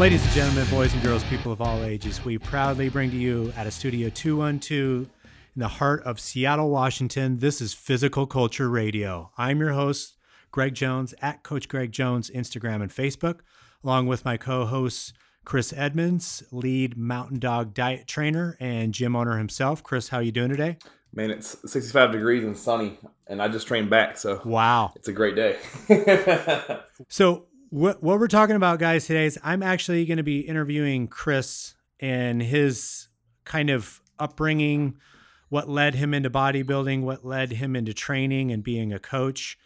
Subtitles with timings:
[0.00, 3.52] Ladies and gentlemen, boys and girls, people of all ages, we proudly bring to you
[3.54, 5.08] at a Studio 212 in
[5.54, 7.36] the heart of Seattle, Washington.
[7.36, 9.30] This is Physical Culture Radio.
[9.36, 10.14] I'm your host,
[10.52, 13.40] Greg Jones, at Coach Greg Jones, Instagram and Facebook,
[13.84, 15.12] along with my co hosts,
[15.44, 19.82] Cris Edmonds, lead mountain dog diet trainer and gym owner himself.
[19.82, 20.78] Cris, how are you doing today?
[21.12, 25.12] Man, it's 65 degrees and sunny, and I just trained back, so wow, it's a
[25.12, 25.58] great day.
[27.08, 31.06] so, what what we're talking about, guys, today is I'm actually going to be interviewing
[31.08, 33.08] Cris and his
[33.44, 34.96] kind of upbringing,
[35.48, 39.56] what led him into bodybuilding, what led him into training and being a coach,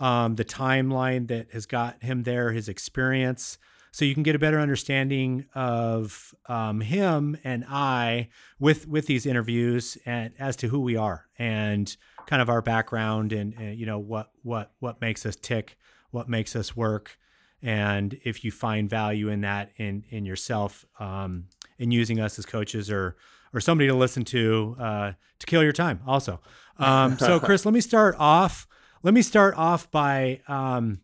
[0.00, 3.58] um, the timeline that has got him there, his experience,
[3.92, 9.26] so you can get a better understanding of um, him and I with with these
[9.26, 11.94] interviews and as to who we are and
[12.26, 15.76] kind of our background and, and you know what what what makes us tick,
[16.10, 17.18] what makes us work,
[17.62, 21.46] and if you find value in that in in yourself um,
[21.78, 23.16] in using us as coaches or
[23.52, 26.40] or somebody to listen to uh, to kill your time also.
[26.78, 28.66] Um, so Cris, let me start off.
[29.02, 31.00] Let me start off by um,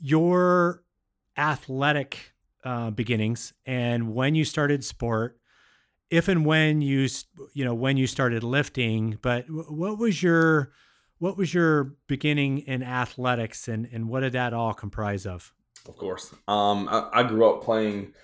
[0.00, 0.82] your
[1.36, 2.32] athletic
[2.64, 5.38] uh, beginnings and when you started sport
[6.10, 7.08] if and when you
[7.54, 10.70] you know when you started lifting but what was your
[11.18, 15.54] what was your beginning in athletics and and what did that all comprise of
[15.88, 16.34] of course.
[16.48, 18.14] Um i, I grew up playing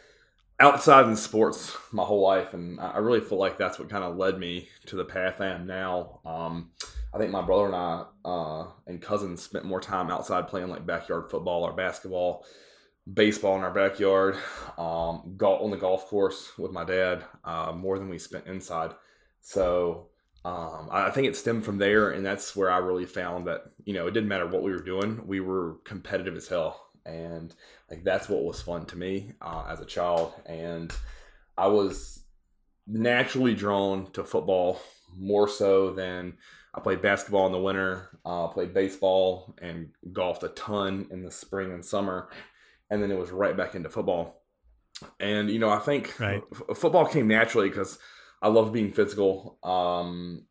[0.58, 4.16] outside in sports my whole life and i really feel like that's what kind of
[4.16, 6.20] led me to the path i am now.
[6.24, 6.70] Um
[7.12, 10.86] i think my brother and i uh and cousins spent more time outside playing like
[10.86, 12.44] backyard football or basketball
[13.12, 14.36] baseball in our backyard,
[14.78, 18.92] um, golf on the golf course with my dad, uh, more than we spent inside.
[19.40, 20.08] So
[20.44, 23.94] um, I think it stemmed from there, and that's where I really found that you
[23.94, 27.54] know it didn't matter what we were doing, we were competitive as hell, and
[27.90, 30.92] like that's what was fun to me uh, as a child, and
[31.56, 32.24] I was
[32.86, 34.80] naturally drawn to football
[35.16, 36.34] more so than
[36.74, 41.30] I played basketball in the winter, uh, played baseball and golfed a ton in the
[41.30, 42.28] spring and summer
[42.90, 44.42] and then it was right back into football.
[45.20, 46.42] And you know, I think right.
[46.52, 47.98] f- football came naturally because
[48.40, 49.58] I love being physical.
[49.62, 50.46] Um,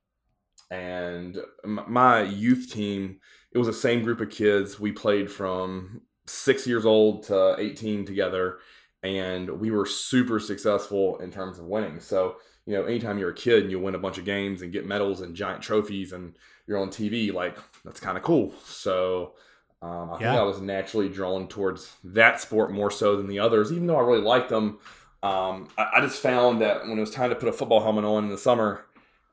[0.70, 3.20] and m- my youth team,
[3.52, 4.80] it was the same group of kids.
[4.80, 8.58] We played from six years old to 18 together,
[9.04, 12.00] and we were super successful in terms of winning.
[12.00, 14.74] So, you know, anytime you're a kid and you win a bunch of games and
[14.74, 16.36] get medals and giant trophies and
[16.68, 18.54] you're on TV, like that's kind of cool.
[18.66, 19.34] So,
[19.82, 20.32] um, I yeah.
[20.32, 23.98] think I was naturally drawn towards that sport more so than the others, even though
[23.98, 24.80] I really liked them.
[25.22, 28.06] Um, I, I, just found that when it was time to put a football helmet
[28.06, 28.86] on in the summer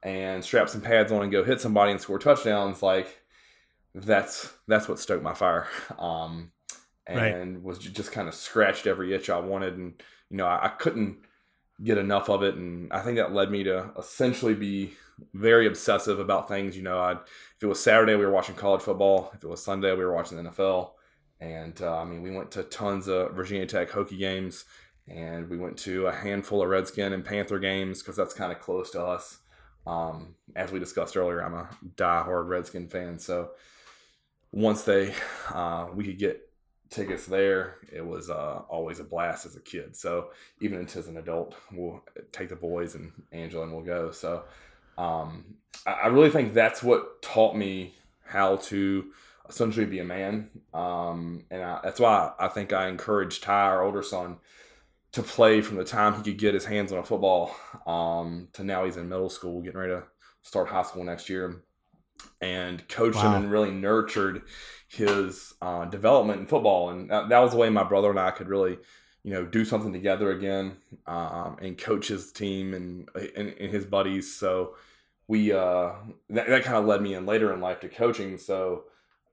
[0.03, 3.23] and strap some pads on and go hit somebody and score touchdowns, like
[3.95, 5.69] that's that's what stoked my fire.
[5.99, 6.52] Um,
[7.07, 7.63] and right.
[7.63, 9.95] was just kind of scratched every itch I wanted, and
[10.31, 11.19] you know I, I couldn't
[11.83, 14.93] get enough of it, and I think that led me to essentially be
[15.35, 16.77] very obsessive about things.
[16.77, 19.31] You know, I'd, if it was Saturday, we were watching college football.
[19.35, 20.93] If it was Sunday, we were watching the NFL.
[21.41, 24.65] And uh, I mean, we went to tons of Virginia Tech Hokie games,
[25.09, 28.61] and we went to a handful of Redskin and Panther games because that's kind of
[28.61, 29.39] close to us.
[29.85, 33.51] Um, as we discussed earlier, I'm a die-hard Redskin fan, so
[34.53, 35.13] once they
[35.53, 36.41] uh, we could get
[36.93, 39.97] tickets there, it was uh, always a blast as a kid.
[39.97, 40.31] So
[40.61, 44.11] even as an adult, we'll take the boys and Angela and we'll go.
[44.11, 44.45] So
[44.99, 47.95] um, I, really think that's what taught me
[48.25, 49.07] how to
[49.49, 50.51] essentially be a man.
[50.75, 54.37] Um, and I, that's why I think I encouraged Ty, our older son,
[55.13, 57.55] to play from the time he could get his hands on a football
[57.87, 60.05] um, to now he's in middle school, getting ready to
[60.43, 61.63] start high school next year,
[62.41, 63.35] and coached wow.
[63.35, 64.43] him and really nurtured
[64.93, 66.91] his uh, development in football.
[66.91, 68.79] And that, that, was the way my brother and I could really,
[69.23, 73.87] you know, do something together again um, and coach his team and, and, and his
[73.87, 74.35] buddies.
[74.35, 74.75] So
[75.29, 75.93] we uh,
[76.31, 78.37] that, that kind of led me in later in life to coaching.
[78.37, 78.85] So,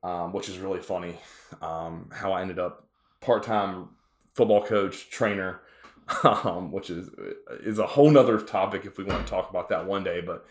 [0.02, 1.18] um, which is really funny
[1.62, 2.88] um, how I ended up
[3.20, 3.90] part time
[4.36, 5.60] football coach trainer,
[6.24, 7.10] um, which is
[7.66, 10.22] is a whole nother topic if we want to talk about that one day.
[10.22, 10.46] But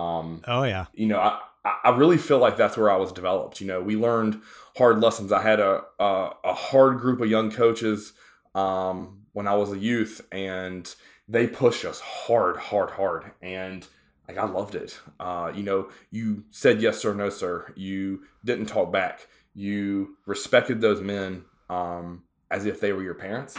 [0.00, 1.40] um, oh yeah, you know I.
[1.64, 3.60] I really feel like that's where I was developed.
[3.60, 4.40] You know, we learned
[4.76, 5.30] hard lessons.
[5.30, 8.14] I had a a, a hard group of young coaches
[8.54, 10.92] um, when I was a youth, and
[11.28, 13.32] they pushed us hard, hard, hard.
[13.40, 13.86] And
[14.28, 15.00] like I loved it.
[15.20, 17.72] Uh, you know, you said yes sir, no sir.
[17.76, 19.28] You didn't talk back.
[19.54, 23.56] You respected those men um, as if they were your parents.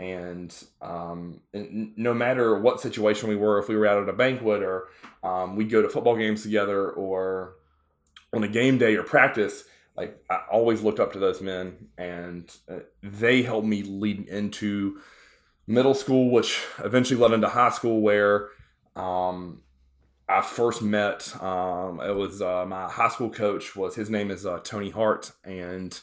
[0.00, 4.14] And, um, and, no matter what situation we were, if we were out at a
[4.14, 4.88] banquet or
[5.22, 7.56] um, we'd go to football games together or
[8.32, 9.64] on a game day or practice,
[9.98, 15.00] like I always looked up to those men, and uh, they helped me lead into
[15.66, 18.48] middle school, which eventually led into high school, where
[18.96, 19.60] um,
[20.26, 21.30] I first met.
[21.42, 23.76] Um, it was uh, my high school coach.
[23.76, 26.00] Was his name is uh, Tony Hart, and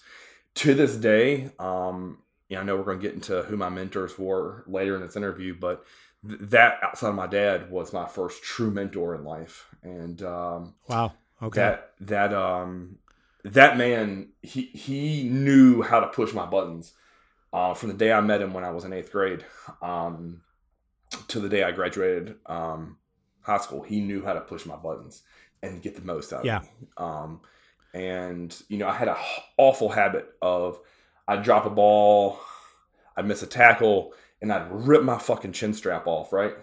[0.55, 4.17] to this day, um, yeah, I know we're going to get into who my mentors
[4.17, 5.85] were later in this interview, but
[6.27, 10.75] th- that outside of my dad was my first true mentor in life, and um,
[10.87, 12.99] wow, okay, that that um
[13.43, 16.93] that man he he knew how to push my buttons
[17.53, 19.45] uh, from the day I met him when I was in eighth grade
[19.81, 20.41] um,
[21.29, 22.97] to the day I graduated um,
[23.41, 23.81] high school.
[23.81, 25.23] He knew how to push my buttons
[25.63, 26.57] and get the most out yeah.
[26.57, 26.87] of me.
[26.97, 27.41] Um,
[27.93, 29.17] and you know, I had a
[29.57, 30.79] awful habit of
[31.27, 32.39] I'd drop a ball,
[33.15, 36.53] I'd miss a tackle, and I'd rip my fucking chin strap off, right?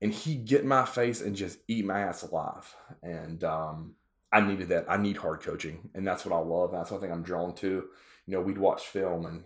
[0.00, 2.74] And he'd get in my face and just eat my ass alive.
[3.02, 3.94] And um,
[4.32, 4.86] I needed that.
[4.88, 6.72] I need hard coaching, and that's what I love.
[6.72, 7.66] That's what I think I'm drawn to.
[7.66, 9.44] You know, we'd watch film, and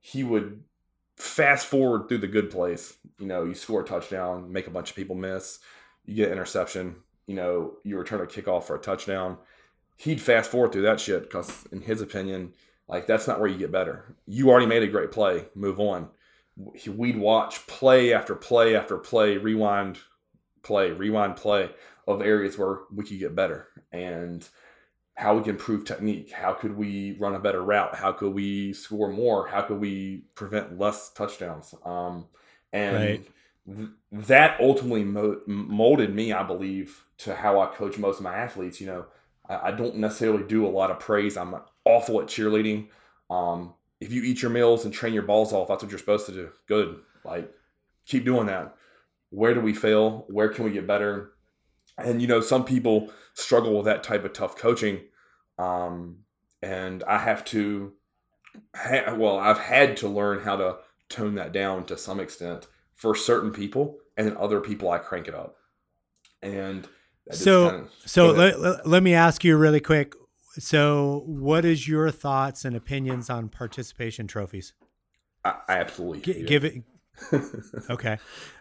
[0.00, 0.64] he, would
[1.16, 2.96] fast forward through the good plays.
[3.18, 5.60] You know, you score a touchdown, make a bunch of people miss,
[6.04, 6.96] you get interception.
[7.26, 9.38] You know, you return a kickoff for a touchdown.
[9.96, 12.54] He'd fast forward through that shit because, in his opinion,
[12.90, 14.16] like that's not where you get better.
[14.26, 15.46] You already made a great play.
[15.54, 16.08] Move on.
[16.86, 19.98] We'd watch play after play after play, rewind
[20.62, 21.70] play, rewind play
[22.06, 24.46] of areas where we could get better and
[25.14, 26.32] how we can improve technique.
[26.32, 27.94] How could we run a better route?
[27.94, 29.46] How could we score more?
[29.48, 31.74] How could we prevent less touchdowns?
[31.84, 32.26] Um,
[32.72, 33.26] and Right.
[33.66, 38.34] th- that ultimately mo- molded me, I believe, to how I coach most of my
[38.34, 38.80] athletes.
[38.80, 39.06] You know,
[39.48, 41.36] I, I don't necessarily do a lot of praise.
[41.36, 41.54] I'm
[41.84, 42.88] awful at cheerleading.
[43.28, 46.26] Um, if you eat your meals and train your balls off, that's what you're supposed
[46.26, 46.50] to do.
[46.66, 46.96] Good.
[47.24, 47.52] Like,
[48.06, 48.74] keep doing that.
[49.30, 50.24] Where do we fail?
[50.28, 51.32] Where can we get better?
[51.98, 55.00] And you know, some people struggle with that type of tough coaching,
[55.58, 56.18] um,
[56.62, 57.92] and I have to.
[58.74, 60.76] Ha- well, I've had to learn how to
[61.08, 65.28] tone that down to some extent for certain people, and then other people I crank
[65.28, 65.56] it up.
[66.42, 66.88] And
[67.30, 68.58] So- So Go ahead.
[68.58, 70.14] let, let, let me ask you really quick.
[70.58, 74.72] So, what is your thoughts and opinions on participation trophies?
[75.44, 76.82] I, I absolutely G- hate give it.
[77.90, 78.18] Okay.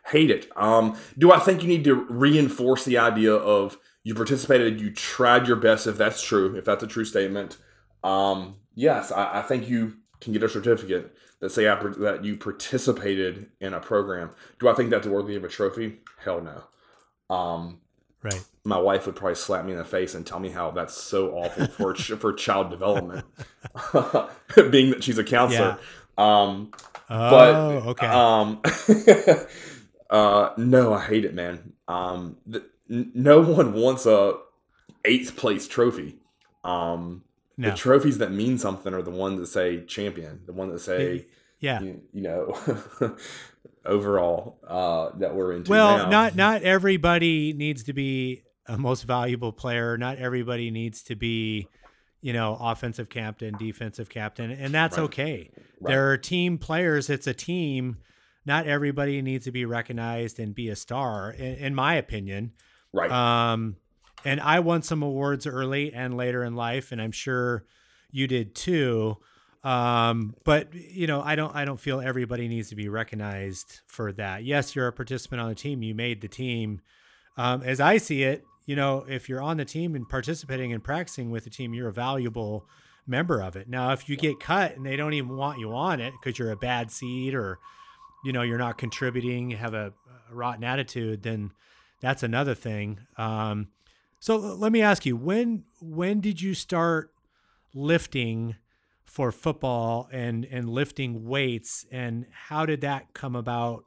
[0.08, 0.50] hate it.
[0.56, 5.48] Um, do I think you need to reinforce the idea of you participated, you tried
[5.48, 7.58] your best, if that's true, if that's a true statement?
[8.04, 12.38] Um, yes, I, I think you can get a certificate that say I, that you
[12.38, 14.32] participated in a program.
[14.60, 16.00] Do I think that's worthy of a trophy?
[16.24, 17.34] Hell no.
[17.34, 17.80] Um,
[18.22, 18.44] Right.
[18.66, 21.32] my wife would probably slap me in the face and tell me how that's so
[21.32, 23.26] awful for for child development,
[24.72, 25.78] being that she's a counselor.
[26.18, 26.72] Um,
[27.12, 27.56] Oh, but
[27.90, 28.06] okay.
[28.08, 28.62] um
[30.12, 34.38] uh no i hate it man um th- n- no one wants a
[35.06, 36.18] eighth place trophy
[36.64, 37.24] um
[37.58, 37.72] no.
[37.72, 41.26] the trophies that mean something are the ones that say champion the ones that say
[41.60, 41.82] yeah.
[41.82, 42.56] you, you know
[43.90, 46.10] overall uh that we're into Well, now.
[46.10, 49.98] not not everybody needs to be a most valuable player.
[49.98, 51.68] Not everybody needs to be,
[52.22, 55.04] you know, offensive captain, defensive captain, and that's Right.
[55.06, 55.52] okay.
[55.82, 55.92] Right.
[55.92, 57.10] There are team players.
[57.10, 57.98] It's a team.
[58.46, 62.52] Not everybody needs to be recognized and be a star, in, in my opinion.
[62.94, 63.76] right Um,
[64.26, 67.66] and I won some awards early and later in life, and I'm sure
[68.12, 69.18] you did too.
[69.64, 74.12] Um, but you know, I don't I don't feel everybody needs to be recognized for
[74.14, 74.44] that.
[74.44, 75.84] Yes, you're a participant on the team.
[75.84, 76.82] You made the team.
[77.38, 80.84] Um, as I see it, you know, if you're on the team and participating and
[80.84, 82.68] practicing with the team, you're a valuable
[83.08, 83.68] member of it.
[83.68, 86.52] Now, if you get cut and they don't even want you on it because you're
[86.52, 87.60] a bad seed or
[88.24, 89.94] you know you're not contributing, have a,
[90.32, 91.52] a rotten attitude, then
[92.00, 93.00] that's another thing.
[93.18, 93.70] Um,
[94.20, 97.12] so let me ask you when when did you start
[97.74, 98.56] lifting
[99.10, 103.84] for football and and lifting weights and how did that come about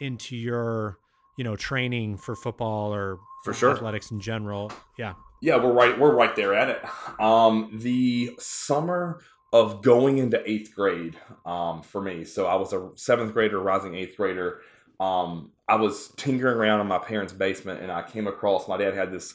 [0.00, 0.96] into your
[1.36, 3.72] you know training for football or For sure.
[3.72, 4.72] athletics in general?
[4.96, 5.14] Yeah.
[5.42, 5.98] Yeah, we're right.
[5.98, 6.84] We're right there at it.
[7.18, 9.20] Um, the summer
[9.52, 12.24] of going into eighth grade, um, for me.
[12.24, 14.60] So I was a seventh grader, rising eighth grader.
[15.00, 18.94] Um, I was tinkering around in my parents' basement, and I came across my dad
[18.94, 19.34] had this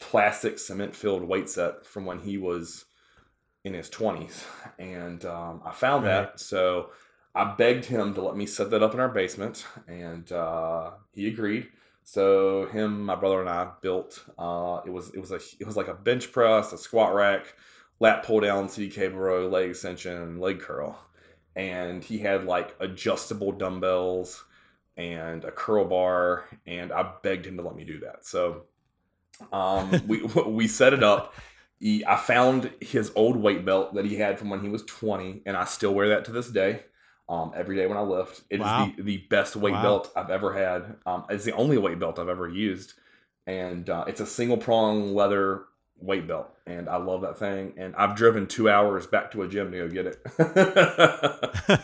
[0.00, 2.86] plastic cement-filled weight set from when he was
[3.64, 4.44] in his twenties,
[4.78, 6.28] and um, I found Right.
[6.32, 6.40] that.
[6.40, 6.90] So
[7.34, 11.28] I begged him to let me set that up in our basement, and uh, he
[11.28, 11.68] agreed.
[12.04, 14.24] So him, my brother, and I built.
[14.38, 17.54] Uh, it was it was a it was like a bench press, a squat rack,
[18.00, 20.98] lat pull down, seated cable row, leg extension, leg curl,
[21.54, 24.44] and he had like adjustable dumbbells
[24.96, 28.26] and a curl bar, and I begged him to let me do that.
[28.26, 28.64] So
[29.52, 31.34] um, we we set it up.
[31.82, 35.42] He, I found his old weight belt that he had from when he was twenty,
[35.44, 36.84] and I still wear that to this day.
[37.28, 38.42] um, every day when I lift.
[38.50, 38.92] It is Wow.
[38.96, 39.82] the, the best weight Wow.
[39.82, 40.96] belt I've ever had.
[41.06, 42.94] Um, it's the only weight belt I've ever used,
[43.46, 45.64] and uh, it's a single prong leather
[45.98, 47.74] weight belt, and I love that thing.
[47.78, 50.18] And I've driven two hours back to a gym to go get it.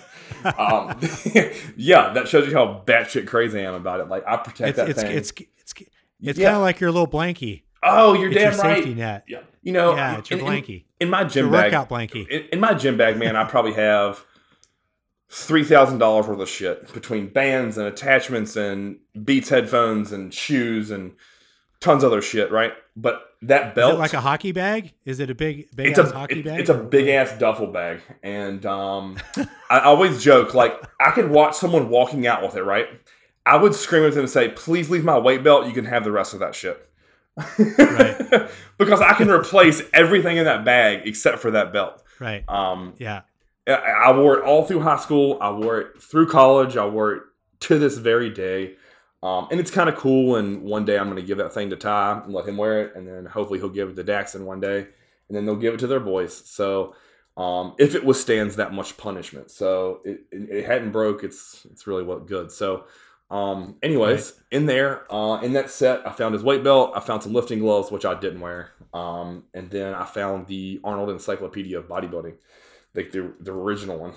[0.59, 0.99] um,
[1.77, 4.09] yeah, that shows you how batshit crazy I am about it.
[4.09, 5.17] Like I protect it's that it's, thing.
[5.17, 5.75] it's it's
[6.21, 6.47] it's Yeah.
[6.49, 7.63] kind of like your little blankie.
[7.83, 8.77] Oh, you're It's damn your right.
[8.77, 9.25] safety net.
[9.29, 10.85] Yeah, you know, yeah, it's your in- in- blankie.
[11.01, 12.27] in my Your gym bag, workout blankie.
[12.29, 14.25] in, in my gym bag, man, I probably have
[15.31, 20.91] three thousand dollars worth of shit between bands and attachments and Beats headphones and shoes
[20.91, 21.13] and
[21.81, 22.73] tons of other shit, right?
[22.97, 24.95] But that belt, it like a hockey bag?
[25.05, 26.61] Is it a big big it's ass a hockey it- bag?
[26.61, 29.17] it's a big ass duffel bag, and um,
[29.71, 32.87] I always joke like I could watch someone walking out with it, right?
[33.47, 35.67] I would scream at them and say, "Please leave my weight belt.
[35.67, 36.88] You can have the rest of that shit."
[37.59, 38.51] Right.
[38.79, 42.03] because I can replace everything in that bag except for that belt.
[42.21, 42.45] right.
[42.49, 43.23] Um, Yeah.
[43.67, 45.39] I I wore it all through high school.
[45.41, 46.77] I wore it through college.
[46.77, 47.23] I wore it
[47.61, 48.77] to this very day.
[49.23, 50.37] Um, and it's kind of cool.
[50.37, 52.83] And one day I'm going to give that thing to Ty and let him wear
[52.85, 52.97] it.
[52.97, 54.87] And then hopefully he'll give it to Daxon one day.
[55.29, 56.35] And then they'll give it to their boys.
[56.49, 56.95] So
[57.37, 59.51] um, if it withstands that much punishment.
[59.51, 61.25] So it, it, it hadn't broke.
[61.25, 62.51] It's it's really what good.
[62.51, 62.85] So
[63.31, 66.93] um, anyways, in there, uh, in that set, I found his weight belt.
[66.95, 68.73] I found some lifting gloves, which I didn't wear.
[68.95, 72.35] Um, and then I found the Arnold Encyclopedia of Bodybuilding
[72.95, 74.13] like the the original one.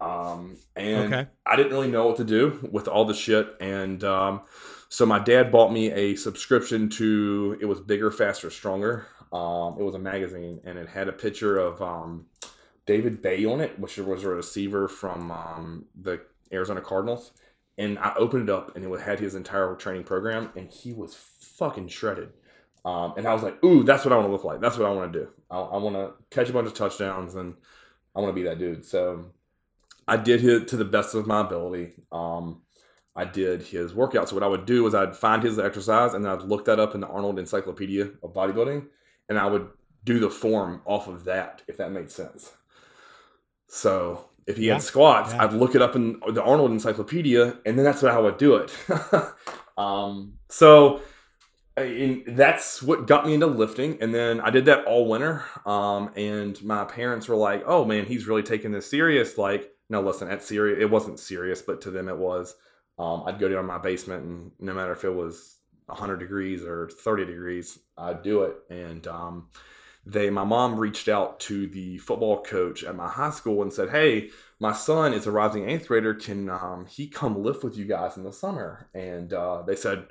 [0.00, 1.28] Um, and Okay.
[1.46, 4.42] I didn't really know what to do with all the shit, and um,
[4.88, 9.06] so my dad bought me a subscription to it was bigger, faster, stronger.
[9.32, 12.26] Um, it was a magazine, and it had a picture of um,
[12.84, 16.20] David Bay on it, which was a receiver from um, the
[16.52, 17.32] Arizona Cardinals.
[17.78, 21.14] And I opened it up, and it had his entire training program, and he was
[21.14, 22.30] fucking shredded.
[22.84, 24.60] Um, and I was like, "Ooh, that's what I want to look like.
[24.60, 25.28] That's what I want to do.
[25.50, 27.54] I, I want to catch a bunch of touchdowns, and
[28.14, 29.26] I want to be that dude." So
[30.08, 31.94] I did it to the best of my ability.
[32.12, 32.62] Um,
[33.14, 34.28] I did his workouts.
[34.28, 36.94] So what I would do is I'd find his exercise, and I'd look that up
[36.94, 38.86] in the Arnold Encyclopedia of Bodybuilding,
[39.28, 39.68] and I would
[40.04, 42.52] do the form off of that, if that made sense.
[43.68, 44.74] So if he Yeah.
[44.74, 45.44] had squats, Yeah.
[45.44, 48.56] I'd look it up in the Arnold Encyclopedia, and then that's how I would do
[48.56, 48.70] it.
[49.76, 51.00] um, so
[51.76, 53.98] I- that's what got me into lifting.
[54.00, 55.44] And then I did that all winter.
[55.66, 60.00] Um, and my parents were like, "Oh man, he's really taking this serious." Like, no,
[60.00, 62.54] listen, at serious, it wasn't serious, but to them it was.
[62.98, 66.64] Um, I'd go down to my basement, and no matter if it was 100 degrees
[66.64, 68.56] or 30 degrees, I'd do it.
[68.70, 69.48] And um,
[70.06, 73.90] they, my mom reached out to the football coach at my high school and said,
[73.90, 76.14] "Hey, my son is a rising eighth grader.
[76.14, 80.06] Can um, he come lift with you guys in the summer?" And uh, they said,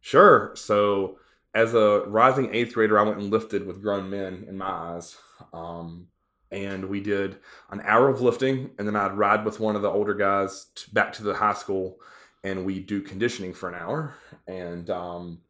[0.00, 1.18] "Sure." So,
[1.54, 5.18] as a rising eighth grader, I went and lifted with grown men in my eyes.
[5.52, 6.08] Um,
[6.50, 7.36] and we did
[7.70, 11.12] an hour of lifting, and then I'd ride with one of the older guys back
[11.14, 11.98] to the high school,
[12.42, 14.14] and we do conditioning for an hour.
[14.46, 15.40] And um,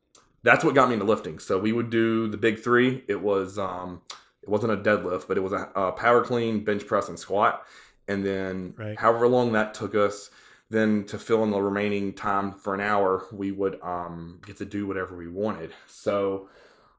[0.45, 1.39] that's what got me into lifting.
[1.41, 3.03] So we would do the big three.
[3.09, 4.03] It was um,
[4.43, 7.65] it wasn't a deadlift, but it was a, a power clean, bench press, and squat.
[8.07, 8.99] And then Right.
[8.99, 10.31] however long that took us,
[10.71, 14.65] then to fill in the remaining time for an hour, we would um, get to
[14.65, 15.73] do whatever we wanted.
[15.87, 16.49] So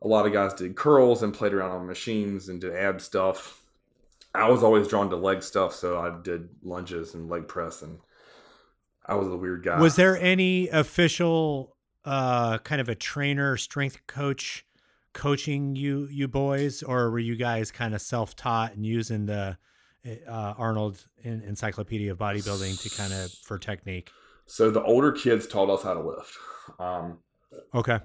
[0.02, 3.62] a lot of guys did curls and played around on machines and did ab stuff.
[4.34, 8.00] I was always drawn to leg stuff, so I did lunges and leg press, and
[9.06, 9.80] I was a weird guy.
[9.80, 11.75] Was there any official
[12.05, 14.65] uh kind of a trainer, strength coach
[15.13, 19.57] coaching you you boys or were you guys kind of self-taught and using the
[20.27, 24.12] uh, Arnold en- Encyclopedia of Bodybuilding to kind of for technique?
[24.45, 26.38] So the older kids taught us how to lift.
[26.79, 27.19] Um,
[27.74, 28.00] Okay.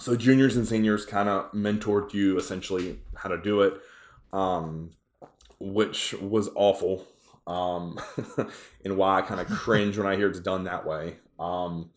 [0.00, 3.74] so juniors and seniors kind of mentored you essentially how to do it,
[4.32, 4.90] um,
[5.58, 7.06] which was awful.
[7.46, 7.98] Um,
[8.84, 11.16] and why I kind of cringe when I hear it's done that way.
[11.38, 11.90] Um,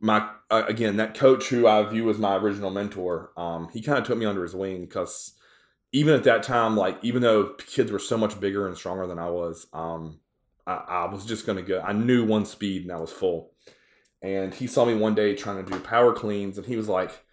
[0.00, 3.98] my uh, again, that coach who I view as my original mentor, um, he kind
[3.98, 5.32] of took me under his wing because
[5.92, 9.18] even at that time, like even though kids were so much bigger and stronger than
[9.18, 10.20] I was, um,
[10.66, 11.80] I, I was just gonna go.
[11.80, 13.52] I knew one speed and I was full.
[14.22, 17.24] And he saw me one day trying to do power cleans, and he was like,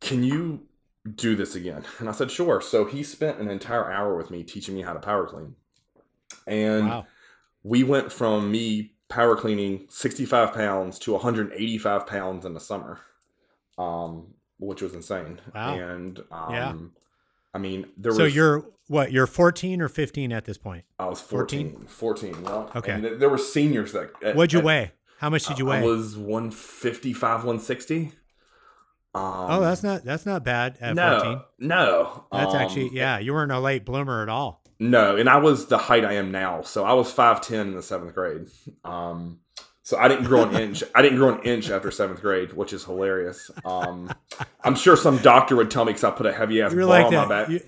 [0.00, 0.66] "Can you
[1.12, 4.44] do this again?" And I said, "Sure." So he spent an entire hour with me
[4.44, 5.56] teaching me how to power clean,
[6.46, 7.06] and Wow.
[7.64, 13.00] we went from me power cleaning 65 pounds to 185 pounds in the summer,
[13.78, 15.40] um, which was insane.
[15.54, 15.74] Wow.
[15.78, 16.74] And um, Yeah.
[17.54, 18.34] I mean, there So was.
[18.34, 19.12] you're what?
[19.12, 20.84] You're 14 or 15 at this point.
[20.98, 21.86] I was 14.
[21.88, 22.66] 14, yeah.
[22.76, 22.92] Okay.
[22.92, 24.10] And th- there were seniors that.
[24.22, 24.92] at- What'd you at- weigh?
[25.18, 25.82] How much did you I weigh?
[25.82, 28.12] I was 155, 160.
[29.14, 31.40] Um, oh, that's not that's not bad at no, 14.
[31.60, 32.24] no.
[32.32, 33.20] That's um, actually yeah.
[33.20, 34.63] You weren't a late bloomer at all.
[34.78, 36.62] No, and I was the height I am now.
[36.62, 38.48] So I was five ten in the seventh grade.
[38.84, 39.40] Um,
[39.82, 40.82] so I didn't grow an inch.
[40.94, 43.50] I didn't grow an inch after seventh grade, which is hilarious.
[43.64, 44.12] Um,
[44.62, 47.06] I'm sure some doctor would tell me because I put a heavy ass ball like
[47.06, 47.48] on the, my back.
[47.48, 47.60] You,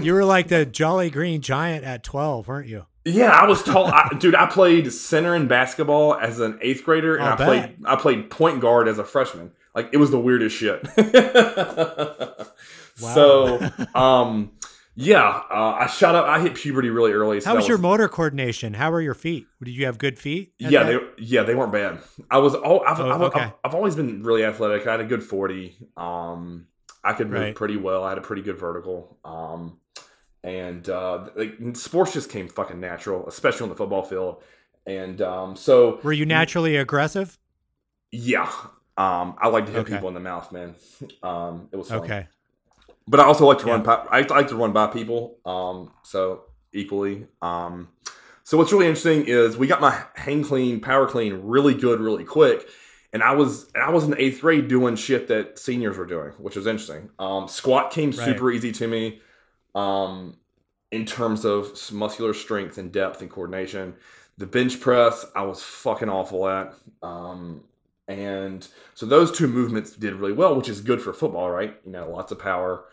[0.00, 2.86] you, were like the Jolly Green Giant at 12, weren't you?
[3.04, 4.34] Yeah, I was tall, I, dude.
[4.34, 7.92] I played center in basketball as an eighth grader, and I'll I played bet.
[7.92, 9.52] I played point guard as a freshman.
[9.74, 10.86] Like it was the weirdest shit.
[12.98, 13.60] So,
[13.94, 14.50] um,
[15.00, 16.26] yeah, uh, I shot up.
[16.26, 17.40] I hit puberty really early.
[17.40, 18.74] So How that was your motor coordination?
[18.74, 19.46] How were your feet?
[19.62, 20.52] Did you have good feet?
[20.58, 21.16] yeah, that?
[21.16, 22.00] they yeah they weren't bad.
[22.30, 23.40] I was all I've, Oh, I've, okay.
[23.40, 24.86] I've, I've always been really athletic.
[24.88, 25.76] I had a good forty.
[25.96, 26.66] Um,
[27.04, 27.54] I could move Right.
[27.54, 28.02] pretty well.
[28.02, 29.18] I had a pretty good vertical.
[29.24, 29.78] Um,
[30.42, 34.42] and uh, like sports just came fucking natural, especially on the football field.
[34.86, 37.38] And um, so Were you naturally aggressive?
[38.10, 38.50] yeah,
[38.96, 39.92] um, I like to hit Okay.
[39.94, 40.74] people in the mouth, man.
[41.22, 41.98] Um, it was fun.
[41.98, 42.26] Okay.
[43.08, 43.72] But I also like to Yeah.
[43.72, 43.82] run.
[43.82, 45.38] By, I like to run by people.
[45.44, 47.26] Um, so equally.
[47.42, 47.88] Um,
[48.44, 52.24] so what's really interesting is we got my hang clean, power clean, really good, really
[52.24, 52.66] quick,
[53.12, 56.32] and I was I was in the eighth grade doing shit that seniors were doing,
[56.38, 57.10] which was interesting.
[57.18, 58.14] Um, squat came Right.
[58.24, 59.20] super easy to me,
[59.74, 60.36] um,
[60.90, 63.94] in terms of muscular strength and depth and coordination.
[64.38, 66.72] The bench press I was fucking awful at.
[67.02, 67.64] Um,
[68.06, 71.76] and so those two movements did really well, which is good for football, right?
[71.84, 72.84] You know, lots of power.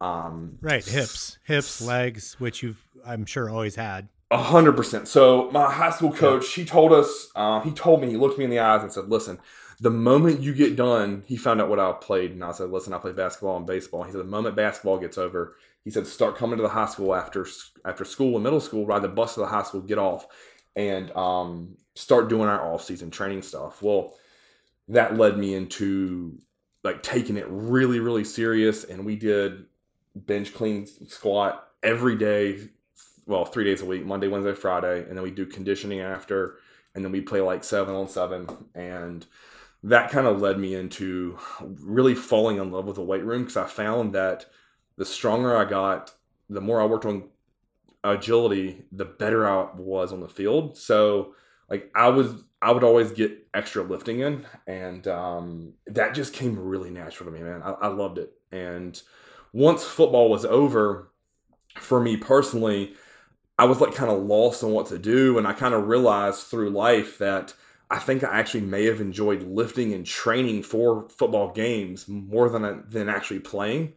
[0.00, 0.84] Um, Right.
[0.84, 4.08] Hips, hips, legs, which you've, I'm sure, always had.
[4.32, 5.08] A hundred percent.
[5.08, 8.44] So my high school coach, he told us, uh, he told me, he looked me
[8.44, 9.40] in the eyes and said, "Listen,
[9.80, 12.92] the moment you get done," he found out what I played, and I said, "Listen,
[12.92, 16.36] I play basketball and baseball." He said, "The moment basketball gets over, he said, start
[16.36, 17.44] coming to the high school after
[17.84, 20.28] after school and middle school, ride the bus to the high school, get off,
[20.76, 24.14] and um, start doing our off season training stuff." Well,
[24.86, 26.38] that led me into
[26.84, 29.64] like taking it really, really serious, and we did
[30.14, 32.70] bench clean squat every day
[33.30, 36.58] well, three days a week, Monday, Wednesday, Friday, and then we do conditioning after,
[36.94, 39.24] and then we play like seven on seven, and
[39.84, 43.56] that kind of led me into really falling in love with the weight room because
[43.56, 44.46] I found that
[44.96, 46.12] the stronger I got,
[46.48, 47.28] the more I worked on
[48.02, 50.76] agility, the better I was on the field.
[50.76, 51.34] So,
[51.68, 56.58] like, I was, I would always get extra lifting in, and um, that just came
[56.58, 57.62] really natural to me, man.
[57.62, 59.00] I, I loved it, and
[59.52, 61.10] once football was over,
[61.76, 62.94] for me personally,
[63.58, 65.38] I was like kind of lost on what to do.
[65.38, 67.54] And I kind of realized through life that
[67.90, 72.84] I think I actually may have enjoyed lifting and training for football games more than
[72.88, 73.94] than actually playing.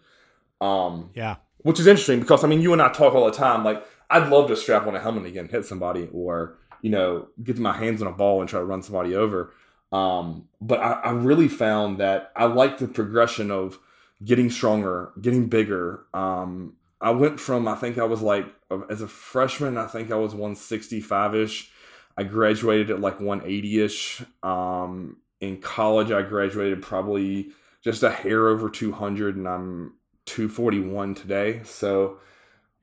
[0.59, 1.35] Um, Yeah.
[1.57, 3.63] which is interesting because I mean, you and I talk all the time.
[3.63, 7.57] Like, I'd love to strap on a helmet again, hit somebody, or you know, get
[7.57, 9.53] my hands on a ball and try to run somebody over.
[9.93, 13.79] Um, but I, I really found that I like the progression of
[14.23, 16.05] getting stronger, getting bigger.
[16.13, 18.45] Um, I went from I think I was like
[18.89, 21.71] as a freshman, I think I was 165 ish.
[22.17, 24.23] I graduated at like 180 ish.
[24.43, 27.49] Um, in college, I graduated probably
[27.83, 29.93] just a hair over 200, and I'm
[30.25, 31.61] 241 today.
[31.65, 32.19] So,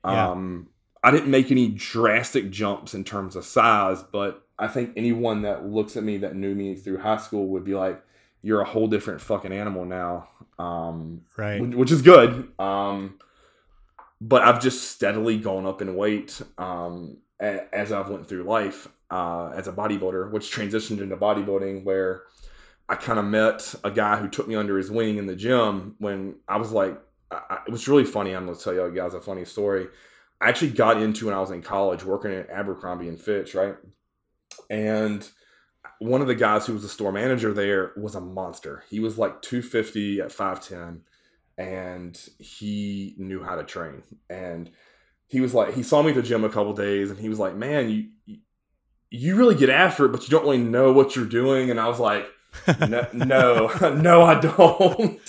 [0.05, 0.29] Yeah.
[0.31, 0.67] um,
[1.03, 5.65] I didn't make any drastic jumps in terms of size, but I think anyone that
[5.65, 8.03] looks at me that knew me through high school would be like,
[8.43, 10.27] "You're a whole different fucking animal now."
[10.61, 11.61] Um, Right.
[11.61, 12.51] which- is good.
[12.59, 13.19] Um,
[14.19, 18.87] but I've just steadily gone up in weight um, a- as I've went through life
[19.09, 22.23] uh, as a bodybuilder, which transitioned into bodybuilding, where
[22.87, 25.95] I kind of met a guy who took me under his wing in the gym
[25.99, 26.97] when I was like,
[27.31, 28.33] I, it was really funny.
[28.33, 29.87] I'm going to tell you guys a funny story.
[30.39, 33.75] I actually got into when I was in college working at Abercrombie and Fitch, right?
[34.69, 35.27] And
[36.01, 38.83] one of the guys who was the store manager there was a monster.
[38.89, 41.01] He was like 250 at 5'10
[41.59, 44.01] and he knew how to train.
[44.27, 44.71] And
[45.27, 47.37] he was like, he saw me at the gym a couple days and he was
[47.37, 47.91] like, man,
[48.25, 48.39] you,
[49.11, 51.69] you really get after it, but you don't really know what you're doing.
[51.69, 52.25] And I was like,
[52.79, 55.19] no, no, no, I don't.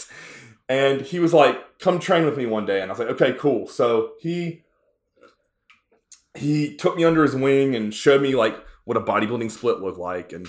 [0.71, 2.81] And he was like, come train with me one day.
[2.81, 3.67] And I was like, okay, cool.
[3.67, 4.63] So he,
[6.35, 9.99] he took me under his wing and showed me like what a bodybuilding split looked
[9.99, 10.49] like and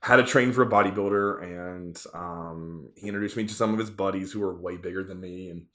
[0.00, 1.42] how to train for a bodybuilder.
[1.42, 5.20] And um, he introduced me to some of his buddies who were way bigger than
[5.20, 5.48] me.
[5.50, 5.66] And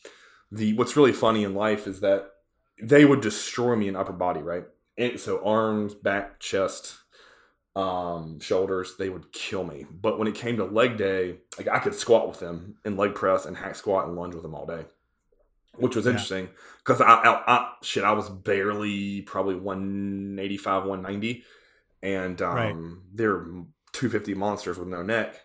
[0.52, 2.32] the what's really funny in life is that
[2.82, 4.66] they would destroy me in upper body, right?
[4.98, 6.98] And so arms, back, chest,
[7.76, 9.86] um, shoulders, they would kill me.
[9.90, 13.14] But when it came to leg day, like I could squat with them and leg
[13.16, 14.86] press and hack squat and lunge with them all day,
[15.76, 16.12] which was Yeah.
[16.14, 21.44] interesting because I, I, I, shit, I was barely probably 185, 190.
[22.16, 22.76] And um, Right.
[23.14, 23.46] they're
[23.94, 25.42] 250 monsters with no neck.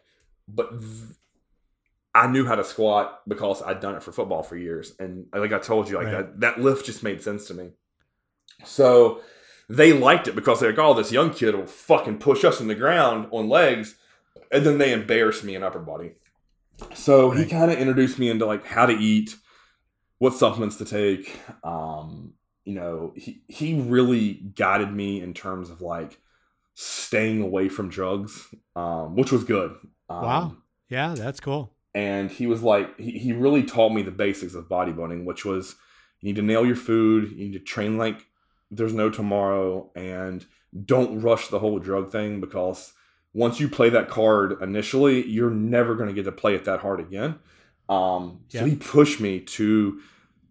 [0.47, 1.17] But th-
[2.15, 4.95] I knew how to squat because I'd done it for football for years.
[4.99, 6.13] And like I told you, like Right.
[6.13, 7.71] that, that lift just made sense to me.
[8.65, 9.21] So
[9.69, 12.69] they liked it because they're like, oh, this young kid will fucking push us in
[12.69, 13.97] the ground on legs,
[14.51, 16.13] and then they embarrass me in upper body.
[16.95, 17.39] So right.
[17.39, 19.35] he kind of introduced me into like how to eat,
[20.19, 21.39] what supplements to take.
[21.65, 26.19] Um, you know, he he really guided me in terms of like
[26.75, 29.73] staying away from drugs, um, which was good.
[30.09, 30.57] Um, wow.
[30.89, 31.75] Yeah, that's cool.
[31.95, 35.77] And he was like, he, he really taught me the basics of bodybuilding, which was
[36.21, 38.27] you need to nail your food, you need to train like
[38.71, 40.47] there's no tomorrow, and
[40.85, 42.95] don't rush the whole drug thing because
[43.35, 46.81] once you play that card initially, you're never going to get to play it that
[46.81, 47.39] hard again.
[47.89, 48.61] Um, yeah.
[48.61, 50.01] So he pushed me to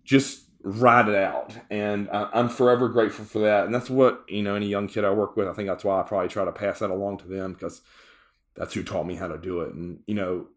[0.04, 3.66] just ride it out, and I'm forever grateful for that.
[3.66, 6.00] And that's what you know, any young kid I work with, I think that's why
[6.00, 7.82] I probably try to pass that along to them because
[8.56, 9.74] that's who taught me how to do it.
[9.74, 10.48] And you know,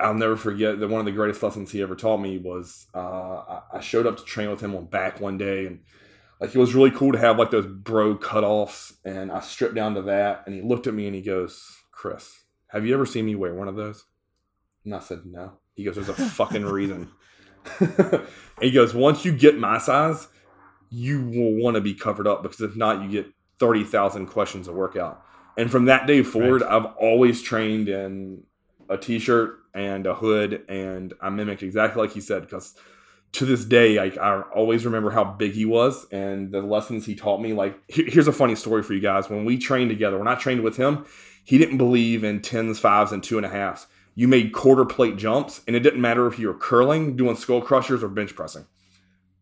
[0.00, 3.60] I'll never forget that one of the greatest lessons he ever taught me was uh,
[3.72, 5.80] I showed up to train with him on back one day and
[6.40, 9.94] like it was really cool to have like those bro cutoffs, and I stripped down
[9.94, 10.44] to that.
[10.46, 13.54] And he looked at me and he goes, "Cris, have you ever seen me wear
[13.54, 14.04] one of those?"
[14.84, 17.10] And I said, "No." He goes, "There's a fucking reason."
[18.60, 20.28] He goes, "Once you get my size,
[20.90, 24.68] you will want to be covered up because if not, you get thirty thousand questions
[24.68, 25.24] a workout."
[25.56, 26.70] And from that day forward, right.
[26.70, 28.44] I've always trained in
[28.88, 32.74] a t-shirt and a hood, and I mimicked exactly like he said because
[33.32, 37.14] to this day, like I always remember how big he was and the lessons he
[37.14, 37.52] taught me.
[37.52, 39.28] Like, here's a funny story for you guys.
[39.28, 41.04] When we trained together, when I trained with him,
[41.44, 43.86] he didn't believe in tens, fives, and two and a halves.
[44.18, 47.62] You made quarter plate jumps, and it didn't matter if you were curling, doing skull
[47.62, 48.66] crushers, or bench pressing.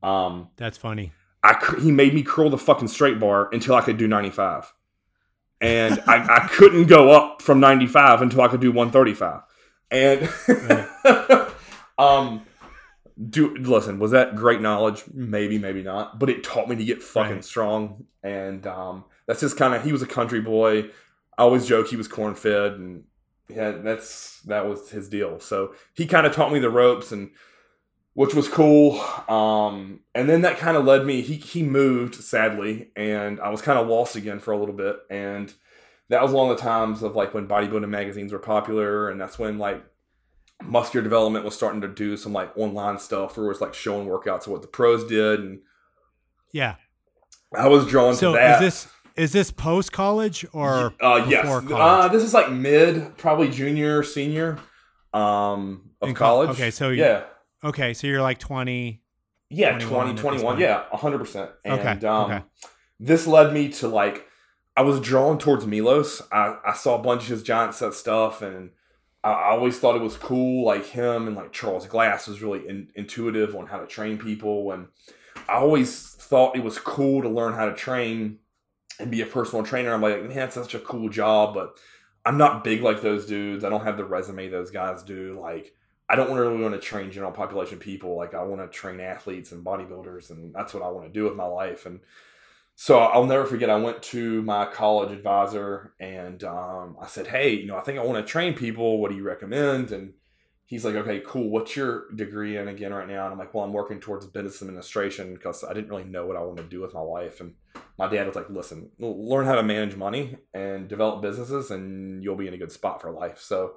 [0.02, 1.12] Um, That's funny.
[1.42, 4.74] I he made me curl the fucking straight bar until I could do 95,
[5.62, 9.44] and I, I couldn't go up from 95 until I could do 135.
[9.90, 10.28] And
[11.98, 12.42] um
[13.30, 17.02] do listen was that great knowledge maybe maybe not but it taught me to get
[17.02, 17.44] fucking right.
[17.44, 20.80] strong and um, that's just kind of he was a country boy
[21.38, 23.04] i always joke he was corn fed and
[23.48, 25.40] yeah that's that was his deal.
[25.40, 27.30] So he kind of taught me the ropes and
[28.14, 28.98] which was cool.
[29.28, 33.60] Um, and then that kind of led me he, he moved sadly and i was
[33.60, 34.96] kind of lost again for a little bit.
[35.10, 35.52] And
[36.08, 39.38] that was one of the times of like when bodybuilding magazines were popular and that's
[39.38, 39.84] when like
[40.62, 44.08] muscular development was starting to do some like online stuff where it was like showing
[44.08, 45.60] workouts of what the pros did and
[46.52, 46.76] yeah.
[47.54, 48.62] I was drawn so to that.
[48.62, 51.46] is this is this post college or uh yes.
[51.46, 54.58] uh, this is like mid probably junior senior
[55.12, 56.50] um of In college.
[56.50, 57.24] okay so yeah.
[57.64, 59.00] Okay so you're like 20
[59.48, 62.06] yeah 20 21 yeah 100% and okay.
[62.06, 62.44] um okay.
[63.00, 64.26] this led me to like
[64.76, 66.22] i was drawn towards Milos.
[66.30, 68.70] I i saw a bunch of his giant set stuff and
[69.24, 72.66] I, I always thought it was cool, like him and like Charles Glass was really
[72.68, 74.86] in, intuitive on how to train people, and
[75.48, 78.38] I always thought it was cool to learn how to train
[78.98, 79.92] and be a personal trainer.
[79.92, 81.78] I'm like, man, it's such a cool job, but
[82.24, 83.64] I'm not big like those dudes.
[83.64, 85.38] I don't have the resume those guys do.
[85.40, 85.74] Like,
[86.08, 88.16] I don't really want to train general population people.
[88.16, 91.24] Like, I want to train athletes and bodybuilders, and that's what I want to do
[91.24, 91.86] with my life.
[91.86, 92.00] And
[92.74, 93.70] so I'll never forget.
[93.70, 97.98] I went to my college advisor and um, I said, "Hey, you know, I think
[97.98, 98.98] I want to train people.
[98.98, 100.12] What do you recommend?" And
[100.66, 101.48] he's like, "Okay, cool.
[101.50, 104.60] What's your degree in again right now?" And I'm like, "Well, I'm working towards business
[104.60, 107.54] administration because I didn't really know what I wanted to do with my life." And
[107.98, 112.36] my dad was like, "Listen, learn how to manage money and develop businesses, and you'll
[112.36, 113.76] be in a good spot for life." So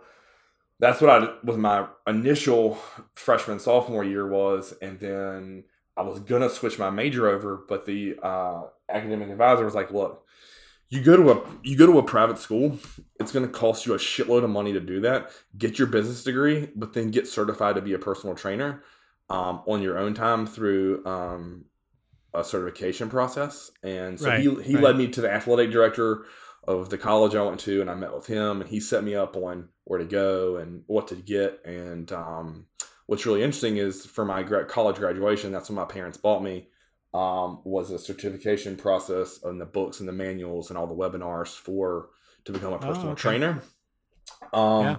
[0.80, 2.78] that's what I was my initial
[3.14, 8.16] freshman sophomore year was, and then I was gonna switch my major over, but the
[8.24, 10.26] uh, academic advisor was like, look,
[10.90, 12.80] you go to a you go to a private school,
[13.20, 15.32] it's going to cost you a shitload of money to do that.
[15.58, 18.84] Get your business degree, but then get certified to be a personal trainer
[19.30, 21.66] um, on your own time through um,
[22.34, 23.70] a certification process.
[23.84, 24.84] And so right, he he right.
[24.84, 26.26] led me to the athletic director
[26.68, 29.16] of the college I went to, and I met with him, and he set me
[29.16, 31.62] up on where to go and what to get.
[31.66, 32.66] And um,
[33.06, 36.68] what's really interesting is for my college graduation, that's when my parents bought me
[37.14, 41.56] um, was a certification process and the books and the manuals and all the webinars
[41.56, 42.10] for
[42.46, 43.22] to become a oh, personal oh, okay.
[43.22, 43.64] trainer.
[44.54, 44.96] Um, yeah.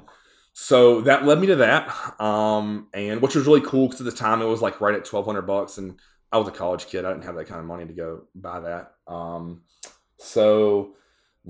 [0.52, 4.18] So that led me to that, um, and which was really cool because at the
[4.18, 5.98] time it was like right at twelve hundred bucks, and
[6.32, 7.04] I was a college kid.
[7.04, 8.94] I didn't have that kind of money to go buy that.
[9.06, 9.62] Um,
[10.18, 10.94] so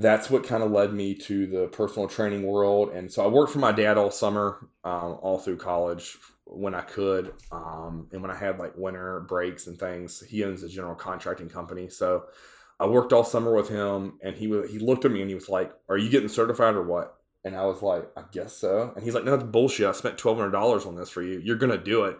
[0.00, 2.90] that's what kind of led me to the personal training world.
[2.90, 6.80] And so I worked for my dad all summer, um, all through college when I
[6.80, 10.20] could, um, and when I had like winter breaks and things.
[10.20, 12.24] He owns a general contracting company, so
[12.80, 15.34] I worked all summer with him, and he was he looked at me and he
[15.34, 18.92] was like, "Are you getting certified or what?" And I was like, "I guess so."
[18.96, 19.86] And he's like, "No, that's bullshit.
[19.86, 21.38] I spent twelve hundred dollars on this for you.
[21.38, 22.18] You're gonna do it."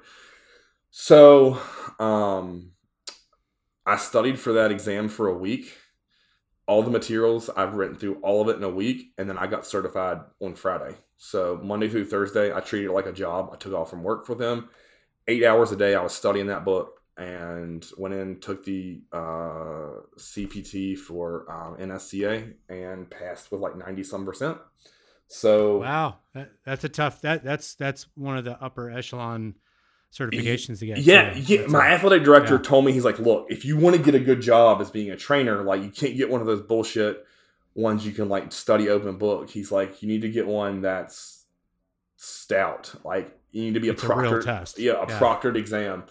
[0.91, 1.59] So,
[1.99, 2.73] um,
[3.87, 5.77] I studied for that exam for a week.
[6.71, 9.49] All the materials I've written through all of it in a week, and then I
[9.49, 10.95] got certified on Friday.
[11.17, 13.51] So Monday through Thursday, I treated it like a job.
[13.53, 14.69] I took off from work for them.
[15.27, 19.99] Eight hours a day, I was studying that book and went in, took the uh,
[20.17, 24.59] CPT for um, NSCA, and passed with like ninety some percent.
[25.27, 27.21] So wow, that, that's a tough.
[27.21, 29.57] That that's that's one of the upper echelon
[30.13, 30.99] certifications to get.
[30.99, 31.67] Yeah, yeah.
[31.67, 32.63] My athletic director yeah.
[32.63, 35.11] told me he's like, look, if you want to get a good job as being
[35.11, 37.25] a trainer, like you can't get one of those bullshit
[37.75, 39.51] ones you can like study open book.
[39.51, 41.45] He's like, you need to get one that's
[42.17, 42.95] stout.
[43.05, 44.79] Like you need to be it's a proctored test.
[44.79, 45.19] Yeah, a yeah.
[45.19, 46.05] proctored exam.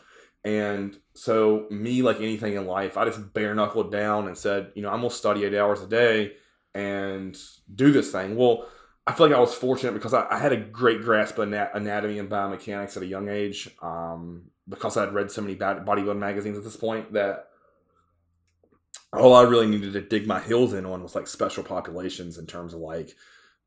[0.43, 4.81] And so me, like anything in life, I just bare knuckled down and said, you
[4.81, 6.33] know, I'm gonna study eight hours a day
[6.73, 7.37] and
[7.73, 8.35] do this thing.
[8.35, 8.65] Well,
[9.09, 12.19] I feel like I was fortunate because I, I had a great grasp of anatomy
[12.19, 13.69] and biomechanics at a young age.
[13.81, 17.47] Um, because I had read so many bodybuilding magazines at this point that
[19.11, 22.45] all I really needed to dig my heels in on was like special populations in
[22.45, 23.15] terms of like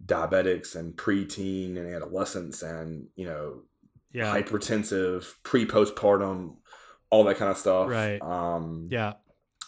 [0.07, 3.62] diabetics and preteen and adolescents and you know
[4.12, 4.35] yeah.
[4.35, 6.57] hypertensive pre postpartum
[7.11, 9.14] all that kind of stuff right um yeah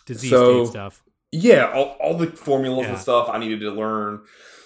[0.06, 1.03] disease so, state stuff
[1.34, 2.92] yeah all, all the formulas yeah.
[2.92, 4.22] and stuff I needed to learn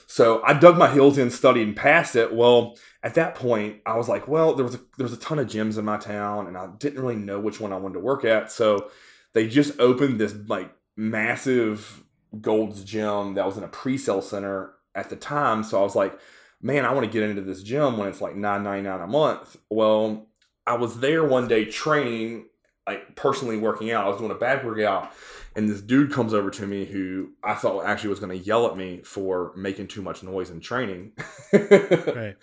[0.07, 3.96] so I dug my heels in studied and passed it well at that point I
[3.96, 6.46] was like well there was a there was a ton of gyms in my town
[6.46, 8.90] and I didn't really know which one I wanted to work at so
[9.33, 12.04] they just opened this like massive
[12.40, 15.62] Gold's Gym that was in a pre-sale center at the time.
[15.64, 16.18] So I was like,
[16.61, 19.07] man, I want to get into this gym when it's like nine ninety nine a
[19.07, 19.57] month.
[19.70, 20.28] Well,
[20.66, 22.46] I was there one day training,
[22.87, 24.04] like personally working out.
[24.04, 25.12] I was doing a back workout,
[25.59, 28.68] and this dude comes over to me who I thought actually was going to yell
[28.68, 31.14] at me for making too much noise in training.
[31.53, 32.37] right.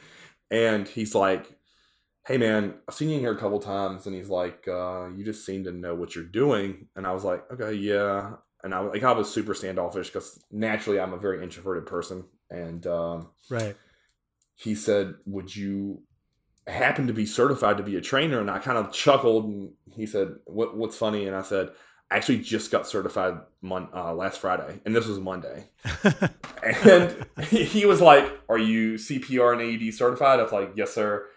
[0.52, 1.58] And he's like,
[2.28, 5.24] hey man, I've seen you in here a couple times, and he's like, uh, you
[5.24, 8.34] just seem to know what you're doing, and I was like, okay, yeah,
[8.66, 12.26] and I was like I was super standoffish because naturally I'm a very introverted person,
[12.50, 13.78] and um, right.
[14.56, 16.02] He said, "Would you
[16.68, 20.06] happen to be certified to be a trainer?" And I kind of chuckled, and he
[20.06, 21.76] said, "What What's funny?" And I said, "I
[22.16, 25.66] actually just got certified mon- uh, last Friday, and this was Monday."
[26.64, 31.28] and he was like, "Are you CPR and AED certified?" I was like, "Yes, sir."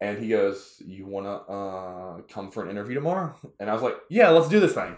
[0.00, 3.82] And he goes, "You want to uh, come for an interview tomorrow?" And I was
[3.82, 4.96] like, "Yeah, let's do this thing."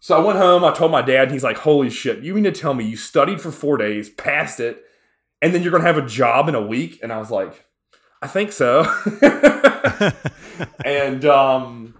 [0.00, 0.64] So I went home.
[0.64, 2.22] I told my dad, and he's like, "Holy shit!
[2.22, 4.82] You mean to tell me you studied for four days, passed it,
[5.40, 7.66] and then you're gonna have a job in a week?" And I was like,
[8.20, 8.84] "I think so."
[10.84, 11.94] and um,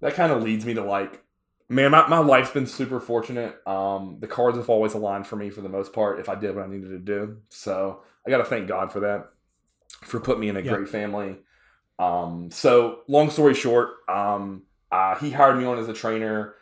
[0.00, 1.22] that kind of leads me to like,
[1.68, 3.56] man, my, my life's been super fortunate.
[3.66, 6.20] Um, the cards have always aligned for me for the most part.
[6.20, 9.00] If I did what I needed to do, so I got to thank God for
[9.00, 9.30] that,
[10.02, 10.74] for putting me in a yep.
[10.74, 11.38] great family.
[11.98, 16.54] Um, so long story short, um, uh, he hired me on as a trainer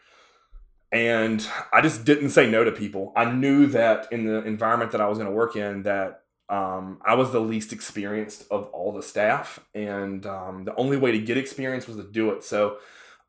[0.93, 3.13] and I just didn't say no to people.
[3.15, 7.01] I knew that in the environment that I was going to work in, that um,
[7.05, 11.19] I was the least experienced of all the staff, and um, the only way to
[11.19, 12.43] get experience was to do it.
[12.43, 12.79] So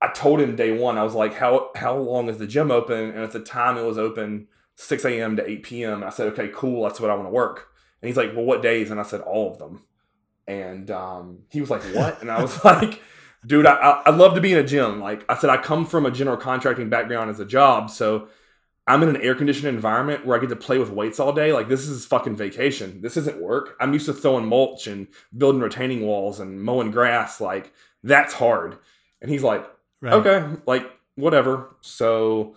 [0.02, 3.12] I told him day one, I was like, "How how long is the gym open?"
[3.12, 5.36] And at the time, it was open 6 a.m.
[5.36, 6.04] to 8 p.m.
[6.04, 6.84] I said, "Okay, cool.
[6.84, 7.68] That's what I want to work."
[8.02, 9.84] And he's like, "Well, what days?" And I said, "All of them."
[10.48, 13.02] And um, he was like, "What?" And I was like
[13.46, 15.00] dude, I, I, I love to be in a gym.
[15.00, 18.28] Like I said, I come from a general contracting background as a job, so
[18.88, 21.54] I'm in an air conditioned environment where I get to play with weights all day.
[21.54, 23.02] Like this is fucking vacation.
[23.02, 23.76] This isn't work.
[23.80, 27.40] I'm used to throwing mulch and building retaining walls and mowing grass.
[27.40, 28.78] Like that's hard.
[29.22, 29.66] And he's like,
[30.02, 30.14] right.
[30.14, 31.76] okay, like whatever.
[31.82, 32.56] So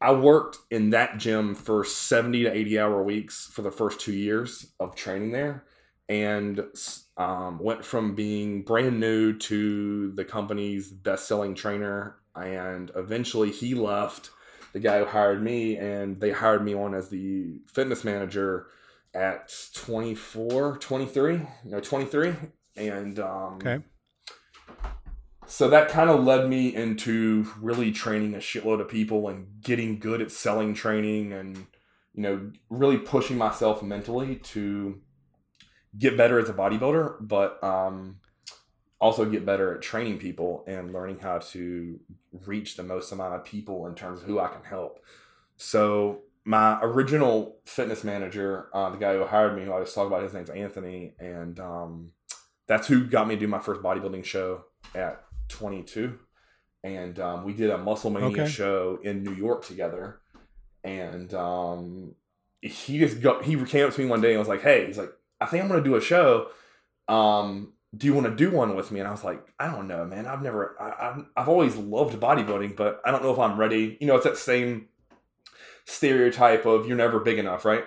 [0.00, 4.12] I worked in that gym for 70 to 80 hour weeks for the first two
[4.12, 5.64] years of training there
[6.08, 6.64] and
[7.16, 14.30] um, went from being brand new to the company's best-selling trainer and eventually he left
[14.72, 18.66] the guy who hired me and they hired me on as the fitness manager
[19.14, 22.34] at 24 23 no 23
[22.76, 23.80] and um, okay
[25.48, 29.98] so that kind of led me into really training a shitload of people and getting
[29.98, 31.56] good at selling training and
[32.14, 35.00] you know really pushing myself mentally to
[35.96, 38.20] get better as a bodybuilder, but um,
[39.00, 41.98] also get better at training people and learning how to
[42.44, 45.00] reach the most amount of people in terms of who I can help.
[45.56, 50.08] So my original fitness manager, uh, the guy who hired me, who I was talking
[50.08, 52.12] about, his name's Anthony, and um,
[52.66, 56.18] that's who got me to do my first bodybuilding show at 22.
[56.84, 58.48] And um, we did a Muscle Mania okay.
[58.48, 60.20] show in New York together.
[60.84, 62.14] And um,
[62.60, 64.98] he just got, he came up to me one day and was like, "Hey, he's
[64.98, 66.48] like, I think I'm gonna do a show.
[67.08, 69.00] Um, do you want to do one with me?
[69.00, 70.26] And I was like, I don't know, man.
[70.26, 73.96] I've never, I, I've, I've always loved bodybuilding, but I don't know if I'm ready.
[74.00, 74.88] You know, it's that same
[75.86, 77.84] stereotype of you're never big enough, right?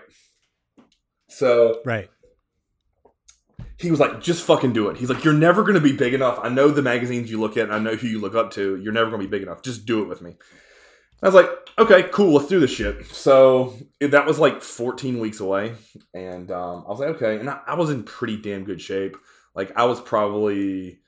[1.29, 2.09] So, right.
[3.81, 4.97] He was like, just fucking do it.
[4.97, 6.39] He's like, you're never going to be big enough.
[6.41, 8.77] I know the magazines you look at and I know who you look up to.
[8.77, 9.61] You're never going to be big enough.
[9.63, 10.35] Just do it with me.
[11.23, 13.05] I was like, okay, cool, let's do this shit.
[13.07, 15.75] So that was like 14 weeks away.
[16.13, 17.39] And um, I was like, okay.
[17.39, 19.17] And I, I was in pretty damn good shape.
[19.53, 20.99] Like I was probably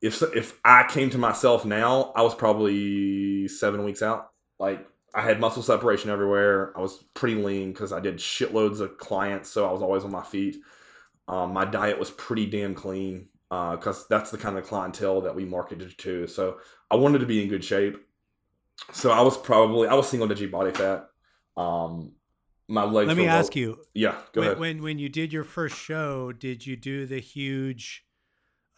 [0.00, 4.30] if if I came to myself now, I was probably seven weeks out.
[4.58, 6.76] Like I had muscle separation everywhere.
[6.76, 10.10] I was pretty lean because I did shitloads of clients, so I was always on
[10.10, 10.56] my feet.
[11.28, 15.34] Um, my diet was pretty damn clean because uh, that's the kind of clientele that
[15.34, 16.26] we marketed to.
[16.26, 16.58] So
[16.90, 17.96] I wanted to be in good shape.
[18.92, 21.08] So I was probably I was single digit body fat.
[21.56, 22.12] Um,
[22.68, 23.08] my legs.
[23.08, 23.78] Let me ask you.
[23.94, 24.58] Yeah, go when, ahead.
[24.58, 28.04] When when you did your first show, did you do the huge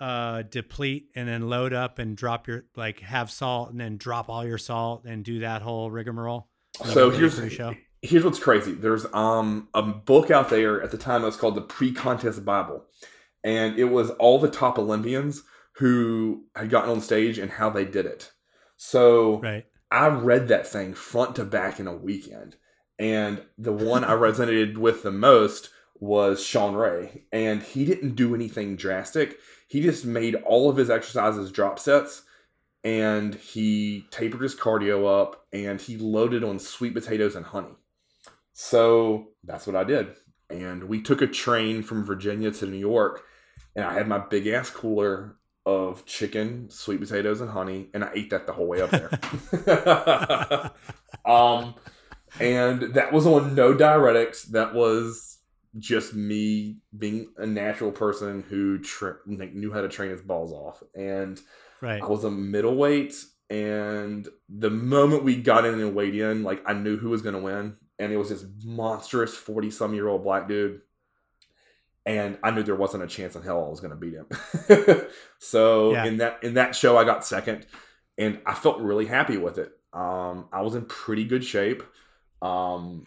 [0.01, 4.29] uh deplete and then load up and drop your like have salt and then drop
[4.29, 6.49] all your salt and do that whole rigmarole?
[6.85, 7.75] So here's the show.
[8.07, 8.73] Here's what's crazy.
[8.73, 12.85] There's um a book out there at the time that was called the Pre-Contest Bible,
[13.43, 15.43] and it was all the top Olympians
[15.79, 18.33] who had gotten on stage and how they did it.
[18.77, 19.67] So right.
[19.91, 22.57] I read that thing front to back in a weekend
[22.99, 27.25] and the one I resonated with the most was Shawn Ray.
[27.33, 29.39] And he didn't do anything drastic.
[29.69, 32.23] He just made all of his exercises drop sets
[32.83, 37.75] and he tapered his cardio up and he loaded on sweet potatoes and honey.
[38.55, 40.15] So that's what I did.
[40.49, 43.25] And we took a train from Virginia to New York
[43.77, 45.37] and I had my big ass cooler
[45.67, 49.11] of chicken, sweet potatoes, and honey, and I ate that the whole way up there.
[51.25, 51.75] um,
[52.39, 54.45] and that was on no diuretics.
[54.49, 55.39] That was
[55.79, 60.83] just me being a natural person who tra- knew how to train his balls off.
[60.95, 61.41] And
[61.81, 62.01] right.
[62.03, 63.15] I was a middleweight,
[63.51, 67.35] and the moment we got in and weighed in, like I knew who was going
[67.35, 70.81] to win, and it was this monstrous forty some year old black dude.
[72.07, 75.07] And I knew there wasn't a chance in hell I was going to beat him.
[75.39, 76.05] so yeah.
[76.05, 77.67] in that in that show, I got second,
[78.19, 79.73] and I felt really happy with it.
[79.95, 81.83] Um, I was in pretty good shape
[82.43, 83.07] um,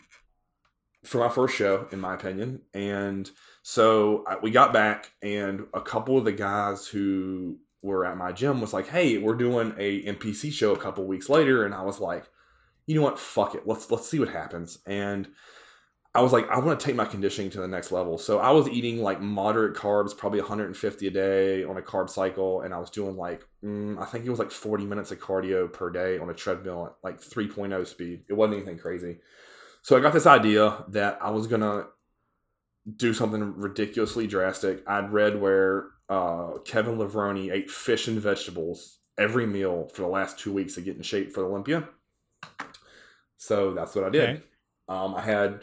[1.04, 2.62] for my first show, in my opinion.
[2.74, 3.30] And
[3.62, 8.32] so I, we got back, and a couple of the guys who were at my
[8.32, 11.84] gym was like, "Hey, we're doing a NPC show a couple weeks later," and I
[11.84, 12.26] was like,
[12.88, 13.20] "You know what?
[13.20, 13.68] Fuck it.
[13.68, 15.28] Let's let's see what happens." And
[16.18, 18.18] I was like, I want to take my conditioning to the next level.
[18.18, 22.62] So I was eating like moderate carbs, probably 150 a day on a carb cycle.
[22.62, 25.72] And I was doing like, mm, I think it was like 40 minutes of cardio
[25.72, 28.24] per day on a treadmill at like 3.0 speed.
[28.28, 29.20] It wasn't anything crazy.
[29.84, 31.86] So I got this idea that I was to
[32.96, 34.84] do something ridiculously drastic.
[34.88, 40.40] I'd read where uh, Kevin Levrone ate fish and vegetables every meal for the last
[40.40, 41.90] two weeks to get in shape for Olympia.
[43.38, 44.30] So that's what I did.
[44.30, 44.44] Okay.
[44.90, 45.62] Um, I had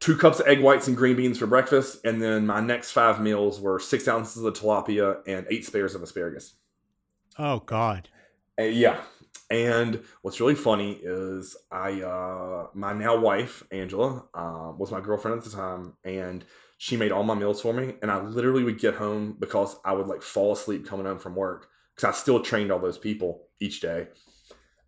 [0.00, 3.20] two cups of egg whites and green beans for breakfast, and then my next five
[3.20, 6.54] meals were six ounces of tilapia and eight spares of asparagus.
[7.38, 8.08] Oh God!
[8.58, 9.00] Uh, yeah,
[9.50, 15.38] and what's really funny is I, uh, my now wife Angela, uh, was my girlfriend
[15.38, 16.44] at the time, and
[16.78, 17.94] she made all my meals for me.
[18.00, 21.34] And I literally would get home because I would like fall asleep coming home from
[21.34, 24.08] work because I still trained all those people each day,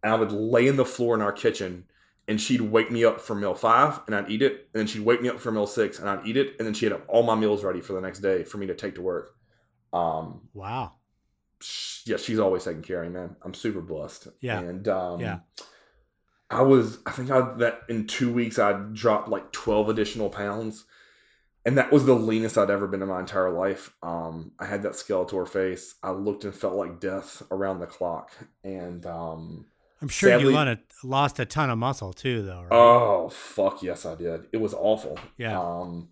[0.02, 1.85] and I would lay in the floor in our kitchen
[2.28, 4.68] and she'd wake me up for meal five and I'd eat it.
[4.72, 6.54] And then she'd wake me up for meal six and I'd eat it.
[6.58, 8.74] And then she had all my meals ready for the next day for me to
[8.74, 9.35] take to work.
[9.92, 10.92] Um, wow.
[12.06, 13.37] Yeah, she's always taking care of me, man.
[13.42, 14.28] I'm super blessed.
[14.40, 14.61] Yeah.
[14.61, 15.40] And um, yeah.
[16.50, 20.85] I was, I think I, that in two weeks I dropped like 12 additional pounds.
[21.64, 23.94] And that was the leanest I'd ever been in my entire life.
[24.02, 25.94] Um, I had that Skeletor face.
[26.02, 28.32] I looked and felt like death around the clock.
[28.64, 29.66] And um,
[30.02, 32.62] I'm sure Sadly, you lost a ton of muscle too, though.
[32.62, 32.72] Right?
[32.72, 34.46] Oh fuck yes, I did.
[34.53, 35.18] It was awful.
[35.38, 35.59] Yeah.
[35.59, 36.09] Um,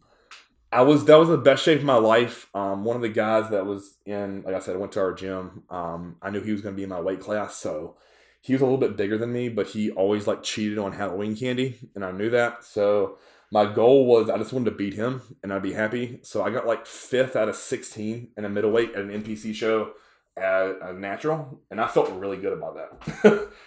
[0.72, 2.48] I was that was the best shape of my life.
[2.54, 5.12] Um, one of the guys that was in, like I said, I went to our
[5.12, 5.64] gym.
[5.68, 7.96] Um, I knew he was going to be in my weight class, so
[8.40, 11.36] he was a little bit bigger than me, but he always like cheated on Halloween
[11.36, 12.64] candy, and I knew that.
[12.64, 13.18] So
[13.50, 16.20] my goal was I just wanted to beat him, and I'd be happy.
[16.22, 19.94] So I got like fifth out of sixteen in a middleweight at an NPC show
[20.36, 23.48] at a natural, and I felt really good about that.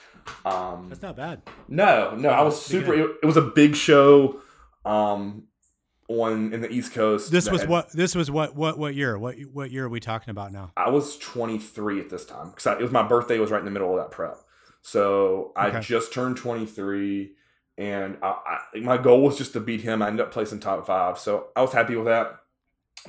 [0.45, 1.41] Um, That's not bad.
[1.67, 2.93] No, no, I was super.
[2.93, 4.39] It, it, was a big show.
[4.85, 5.47] Um,
[6.09, 7.31] on in the East Coast.
[7.31, 7.91] This was had, what.
[7.91, 8.55] This was what.
[8.55, 8.77] What?
[8.77, 9.17] What year?
[9.17, 9.35] What?
[9.51, 10.71] What year are we talking about now?
[10.75, 13.39] I was 23 at this time because it was my birthday.
[13.39, 14.37] Was right in the middle of that prep.
[14.81, 17.31] So I just turned 23,
[17.77, 20.01] and I, I, my goal was just to beat him.
[20.01, 22.39] I ended up placing top five, so I was happy with that.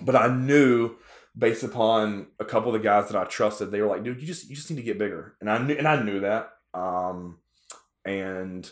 [0.01, 0.95] But I knew
[1.37, 4.27] based upon a couple of the guys that I trusted, they were like, "Dude, you
[4.27, 6.51] just you just need to get bigger," and I knew and I knew that.
[6.75, 7.39] Um,
[8.05, 8.71] and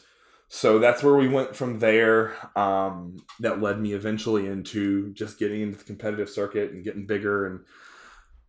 [0.48, 2.34] so that's where we went from there.
[2.58, 7.46] Um, that led me eventually into just getting into the competitive circuit and getting bigger.
[7.46, 7.60] And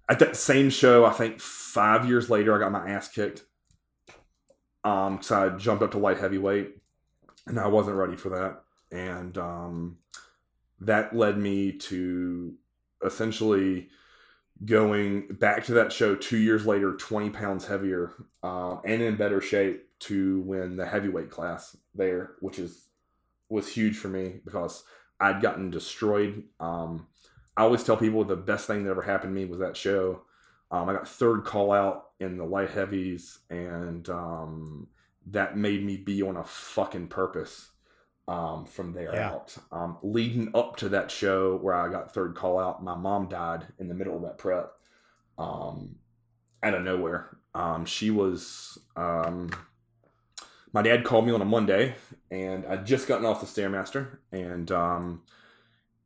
[0.10, 3.44] at that same show, I think five years later, I got my ass kicked.
[4.84, 6.72] Um, so I jumped up to light heavyweight,
[7.48, 8.64] and I wasn't ready for that.
[8.92, 9.98] And um,
[10.82, 12.54] that led me to
[13.04, 13.90] essentially
[14.66, 19.42] going back to that show two years later, 20 pounds heavier uh, and in better
[19.42, 22.88] shape to win the heavyweight class there, which is
[23.50, 24.84] was huge for me because
[25.20, 26.44] I'd gotten destroyed.
[26.60, 27.08] Um,
[27.56, 30.24] I always tell people the best thing that ever happened to me was that show.
[30.72, 34.88] Um, I got third call out in the light heavies, and um,
[35.28, 37.70] that made me be on a fucking purpose
[38.28, 39.32] um, from there yeah.
[39.32, 39.56] out.
[39.72, 43.68] Um, leading up to that show where I got third call out, my mom died
[43.80, 44.72] in the middle of that prep
[45.38, 45.96] um,
[46.62, 47.38] out of nowhere.
[47.54, 49.52] Um, she was, um,
[50.72, 51.96] my dad called me on a Monday
[52.32, 55.22] and I'd just gotten off the Stairmaster and um,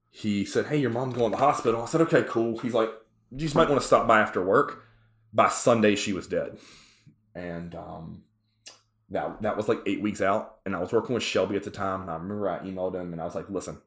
[0.10, 1.84] he said, Hey, your mom's going to the hospital.
[1.84, 2.58] I said, Okay, cool.
[2.58, 2.90] He's like,
[3.32, 4.84] You just might want to stop by after work.
[5.34, 6.58] By Sunday, she was dead.
[7.36, 8.24] And um,
[9.10, 11.72] that that was like eight weeks out, and I was working with Shelby at the
[11.72, 12.02] time.
[12.02, 13.78] And I remember I emailed him and I was like, "Listen,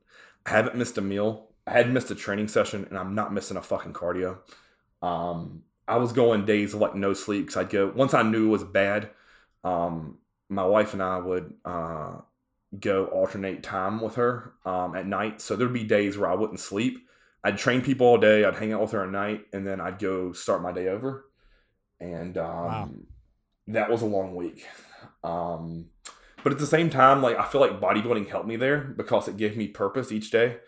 [0.47, 1.49] I haven't missed a meal.
[1.66, 4.39] I hadn't missed a training session, and I'm not missing a fucking cardio."
[5.03, 8.47] Um, I was going days of like no sleep because I'd go once I knew
[8.47, 9.11] it was bad.
[9.64, 10.18] Um,
[10.49, 12.18] my wife and I would uh,
[12.79, 16.61] go alternate time with her um, at night, so there'd be days where I wouldn't
[16.61, 17.07] sleep.
[17.43, 18.45] I'd train people all day.
[18.45, 21.27] I'd hang out with her at night, and then I'd go start my day over.
[21.99, 22.91] And um, wow.
[23.68, 24.66] that was a long week.
[25.23, 25.87] Um,
[26.43, 29.37] but at the same time, like I feel like bodybuilding helped me there because it
[29.37, 30.59] gave me purpose each day.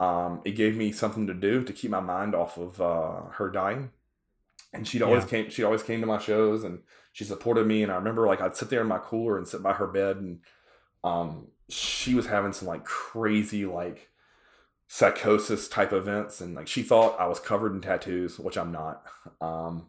[0.00, 3.50] Um, it gave me something to do to keep my mind off of uh, her
[3.50, 3.90] dying.
[4.72, 5.30] And she'd always yeah.
[5.30, 5.50] came.
[5.50, 6.80] She always came to my shows, and
[7.12, 7.82] she supported me.
[7.82, 10.18] And I remember like I'd sit there in my cooler and sit by her bed,
[10.18, 10.40] and
[11.02, 14.10] um, she was having some like crazy like
[14.86, 19.04] psychosis type events, and like she thought I was covered in tattoos, which I'm not.
[19.40, 19.88] Um,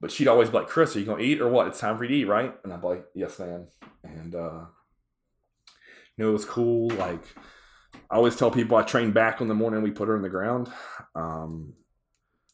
[0.00, 1.66] but she'd always be like, Cris, are you gonna eat or what?
[1.66, 2.54] It's time for you to eat, right?
[2.62, 3.68] And I'd be like, Yes, man.
[4.02, 4.64] And uh
[6.16, 6.90] you know, it was cool.
[6.90, 7.24] Like
[8.10, 10.28] I always tell people I train back on the morning we put her in the
[10.28, 10.70] ground.
[11.14, 11.74] Um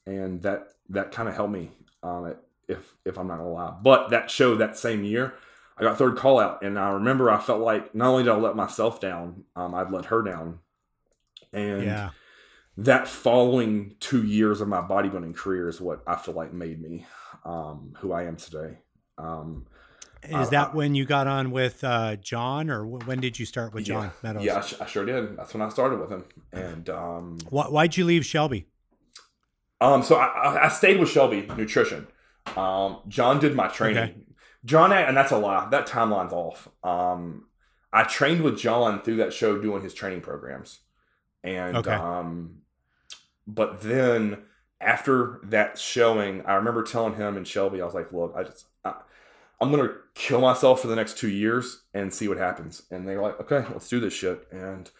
[0.06, 1.70] and that that kind of helped me
[2.02, 2.34] um
[2.68, 3.74] if if I'm not gonna lie.
[3.82, 5.34] But that show that same year,
[5.76, 8.36] I got third call out and I remember I felt like not only did I
[8.36, 10.60] let myself down, um, I'd let her down.
[11.52, 12.10] And yeah
[12.80, 17.06] that following two years of my bodybuilding career is what I feel like made me
[17.44, 18.78] um, who I am today.
[19.18, 19.66] Um,
[20.22, 23.44] is I, that I, when you got on with uh, John, or when did you
[23.44, 24.44] start with John yeah, Meadows?
[24.44, 25.36] Yeah, I, sh- I, sure did.
[25.36, 26.24] That's when I started with him.
[26.52, 28.66] And um, why, why'd you leave Shelby?
[29.82, 32.06] Um, so I, I stayed with Shelby Nutrition.
[32.56, 34.02] Um, John did my training.
[34.02, 34.16] Okay.
[34.64, 35.68] John, and that's a lie.
[35.70, 36.68] That timeline's off.
[36.82, 37.46] Um,
[37.92, 40.80] I trained with John through that show doing his training programs,
[41.42, 41.92] and okay.
[41.92, 42.59] um,
[43.46, 44.44] but then
[44.80, 48.66] after that showing, I remember telling him and Shelby, I was like, look, I just,
[48.84, 48.94] I,
[49.60, 52.82] I'm going to kill myself for the next two years and see what happens.
[52.90, 54.46] And they were like, okay, let's do this shit.
[54.50, 54.90] And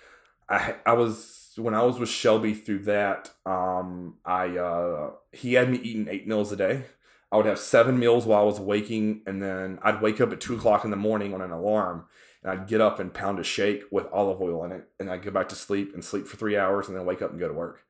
[0.49, 5.71] I, I was, when I was with Shelby through that, um, I, uh, he had
[5.71, 6.85] me eating eight meals a day.
[7.33, 10.41] I would have seven meals while I was waking, and then I'd wake up at
[10.41, 12.07] two o'clock in the morning on an alarm,
[12.43, 15.23] and I'd get up and pound a shake with olive oil in it, and I'd
[15.23, 17.47] go back to sleep and sleep for three hours, and then wake up and go
[17.47, 17.85] to work.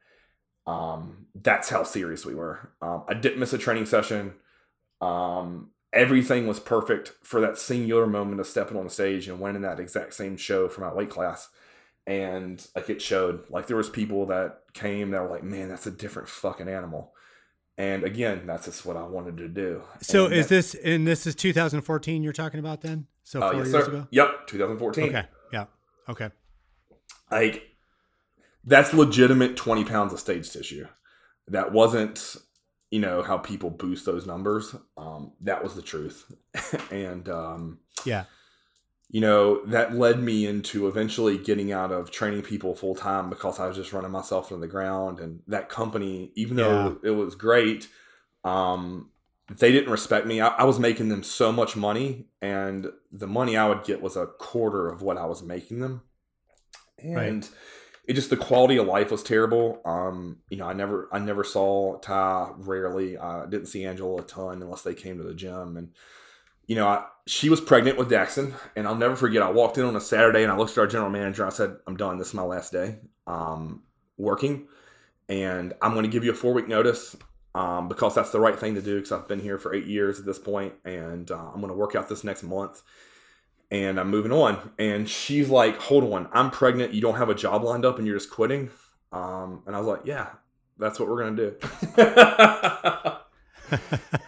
[0.70, 2.70] Um, that's how serious we were.
[2.80, 4.34] Um, I didn't miss a training session.
[5.00, 9.62] Um, everything was perfect for that singular moment of stepping on the stage and winning
[9.62, 11.48] that exact same show for my weight class.
[12.06, 15.86] And like it showed, like there was people that came that were like, "Man, that's
[15.86, 17.12] a different fucking animal."
[17.76, 19.82] And again, that's just what I wanted to do.
[20.00, 23.06] So and is this and this is 2014 you're talking about then?
[23.22, 23.90] So uh, four yes, years sir.
[23.90, 24.08] ago.
[24.10, 25.04] Yep, 2014.
[25.04, 25.24] Okay.
[25.52, 25.66] Yeah.
[26.08, 26.30] Okay.
[27.30, 27.69] Like
[28.64, 30.86] that's legitimate 20 pounds of stage tissue.
[31.48, 32.36] That wasn't,
[32.90, 34.74] you know, how people boost those numbers.
[34.96, 36.30] Um, that was the truth.
[36.90, 38.24] and, um, yeah,
[39.08, 43.58] you know, that led me into eventually getting out of training people full time because
[43.58, 45.18] I was just running myself into the ground.
[45.18, 47.88] And that company, even though it was great,
[48.44, 49.10] um,
[49.58, 50.40] they didn't respect me.
[50.40, 54.16] I, I, was making them so much money, and the money I would get was
[54.16, 56.02] a quarter of what I was making them.
[57.02, 57.50] And right
[58.10, 59.80] it just the quality of life was terrible.
[59.84, 63.16] Um, you know, I never I never saw Ty rarely.
[63.16, 65.76] I didn't see Angela a ton unless they came to the gym.
[65.76, 65.92] And
[66.66, 69.42] you know, I, she was pregnant with Daxton, and I'll never forget.
[69.42, 71.46] I walked in on a Saturday and I looked at our general manager.
[71.46, 72.18] I said, "I'm done.
[72.18, 73.84] This is my last day um,
[74.18, 74.66] working."
[75.30, 77.16] and I'm going to give you a four week notice
[77.54, 80.18] um, because that's the right thing to do because I've been here for eight years
[80.18, 82.82] at this point, and uh, I'm going to work out this next month,
[83.70, 84.72] and I'm moving on.
[84.78, 86.92] And she's like, "Hold on, I'm pregnant.
[86.94, 88.70] You don't have a job lined up, and you're just quitting."
[89.12, 90.28] Um, and I was like, "Yeah,
[90.78, 91.56] that's what we're going to do."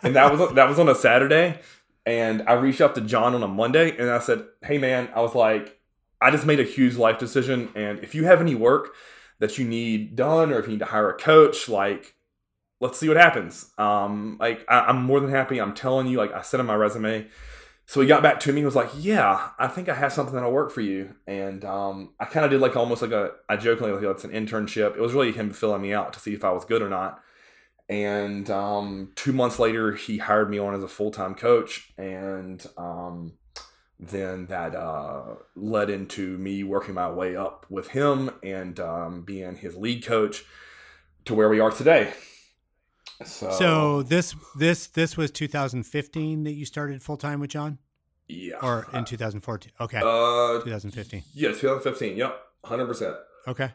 [0.02, 1.60] and that was that was on a Saturday,
[2.06, 5.20] and I reached out to John on a Monday, and I said, "Hey, man," I
[5.20, 5.80] was like,
[6.20, 8.94] "I just made a huge life decision, and if you have any work."
[9.38, 12.14] that you need done or if you need to hire a coach like
[12.82, 13.72] let's see what happens.
[13.78, 15.60] Um, like I, am more than happy.
[15.60, 17.28] I'm telling you, like I sent him my resume.
[17.86, 20.34] So he got back to me and was like, "Yeah, I think I have something
[20.34, 23.56] that'll work for you." And um, I kind of did like almost like a I
[23.56, 24.96] jokingly like it's an internship.
[24.96, 27.20] It was really him filling me out to see if I was good or not.
[27.88, 32.64] And um, two months later, he hired me on as a full time coach, and
[32.78, 33.34] um,
[33.98, 39.56] then that uh, led into me working my way up with him and um, being
[39.56, 40.44] his lead coach
[41.24, 42.12] to where we are today.
[43.24, 47.78] So, so this this this was 2015 that you started full time with John.
[48.28, 48.56] Yeah.
[48.62, 49.72] Or in 2014.
[49.80, 49.98] Okay.
[49.98, 51.22] Uh, 2015.
[51.34, 52.16] Yeah, 2015.
[52.16, 52.36] Yep.
[52.62, 52.86] 100.
[52.86, 53.16] percent
[53.46, 53.70] Okay.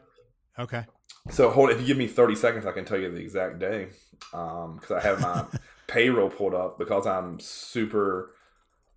[0.58, 0.84] Okay.
[1.30, 1.70] So hold.
[1.70, 3.88] If you give me 30 seconds, I can tell you the exact day.
[4.32, 5.44] Um, because I have my
[5.86, 8.34] payroll pulled up because I'm super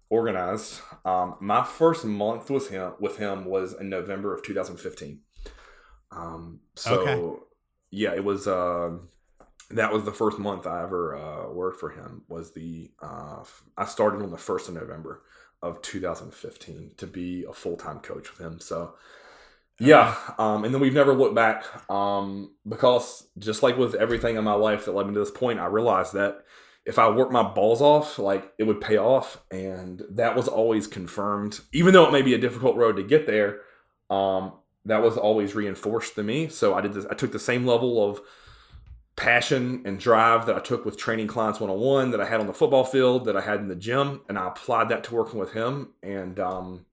[0.10, 0.80] organized.
[1.06, 5.20] Um, my first month with him with him was in November of 2015.
[6.12, 7.40] Um, so okay.
[7.92, 8.48] yeah, it was.
[8.48, 8.98] Uh,
[9.74, 12.24] that was the first month I ever uh, worked for him.
[12.28, 13.44] Was the uh,
[13.78, 15.22] I started on the first of November
[15.62, 18.60] of 2015 to be a full time coach with him.
[18.60, 18.96] So
[19.80, 24.44] yeah, um, and then we've never looked back um, because just like with everything in
[24.44, 26.44] my life that led me to this point, I realized that
[26.86, 30.88] if I worked my balls off, like it would pay off, and that was always
[30.88, 31.62] confirmed.
[31.74, 33.62] Even though it may be a difficult road to get there,
[34.10, 34.54] um,
[34.86, 36.48] that was always reinforced to me.
[36.48, 37.06] So I did this.
[37.10, 38.20] I took the same level of
[39.16, 42.40] passion and drive that I took with training clients one on one, that I had
[42.40, 45.16] on the football field, that I had in the gym, and I applied that to
[45.16, 45.90] working with him.
[46.02, 46.86] And um,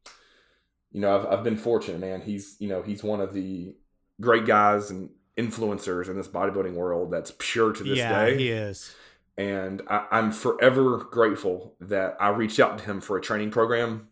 [0.93, 2.21] you know, I've I've been fortunate, man.
[2.21, 3.75] He's you know he's one of the
[4.21, 8.37] great guys and influencers in this bodybuilding world that's pure to this yeah, day.
[8.37, 8.95] he is.
[9.37, 14.09] And I, I'm forever grateful that I reached out to him for a training program.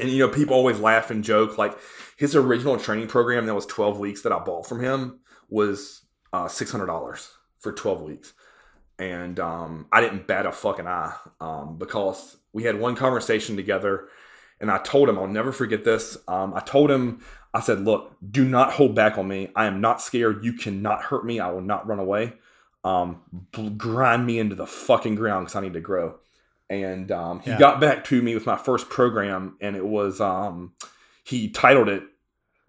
[0.00, 1.78] And you know, people always laugh and joke like
[2.16, 5.20] his original training program that was 12 weeks that I bought from him
[5.50, 8.32] was uh, six hundred dollars for twelve weeks,
[8.98, 14.08] and um, I didn't bat a fucking eye um, because we had one conversation together,
[14.60, 16.16] and I told him I'll never forget this.
[16.26, 17.20] Um, I told him
[17.52, 19.50] I said, "Look, do not hold back on me.
[19.56, 20.44] I am not scared.
[20.44, 21.40] You cannot hurt me.
[21.40, 22.34] I will not run away.
[22.84, 23.22] Um,
[23.76, 26.18] grind me into the fucking ground because I need to grow."
[26.68, 27.58] And um, he yeah.
[27.58, 30.72] got back to me with my first program, and it was um,
[31.24, 32.02] he titled it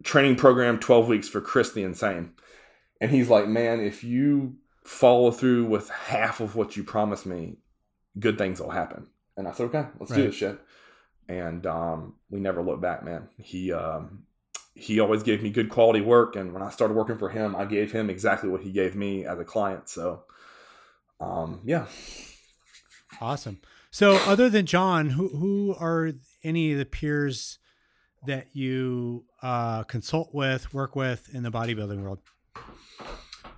[0.04, 2.34] "Training Program 12 Weeks for Cris the Insane."
[3.00, 7.58] And he's like, man, if you follow through with half of what you promised me,
[8.20, 9.08] good things will happen.
[9.36, 10.18] And I said, okay, let's right.
[10.18, 10.60] do this shit.
[11.30, 13.28] And um, we never looked back, man.
[13.38, 14.24] He um,
[14.74, 17.66] he always gave me good quality work, and when I started working for him, I
[17.66, 19.90] gave him exactly what he gave me as a client.
[19.90, 20.24] So,
[21.20, 21.88] um, yeah.
[23.20, 23.60] Awesome.
[23.92, 27.60] So, other than John, who who are any of the peers
[28.26, 32.20] that you uh, consult with, work with in the bodybuilding world?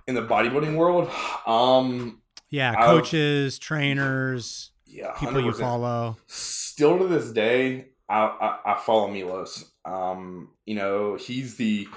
[0.06, 1.10] In the bodybuilding world.
[1.46, 2.20] Um,
[2.50, 6.16] yeah, coaches, I've, trainers, yeah, people you follow.
[6.26, 8.22] Still to this day, I,
[8.66, 9.70] I, I follow Milos.
[9.84, 11.88] Um, you know, he's the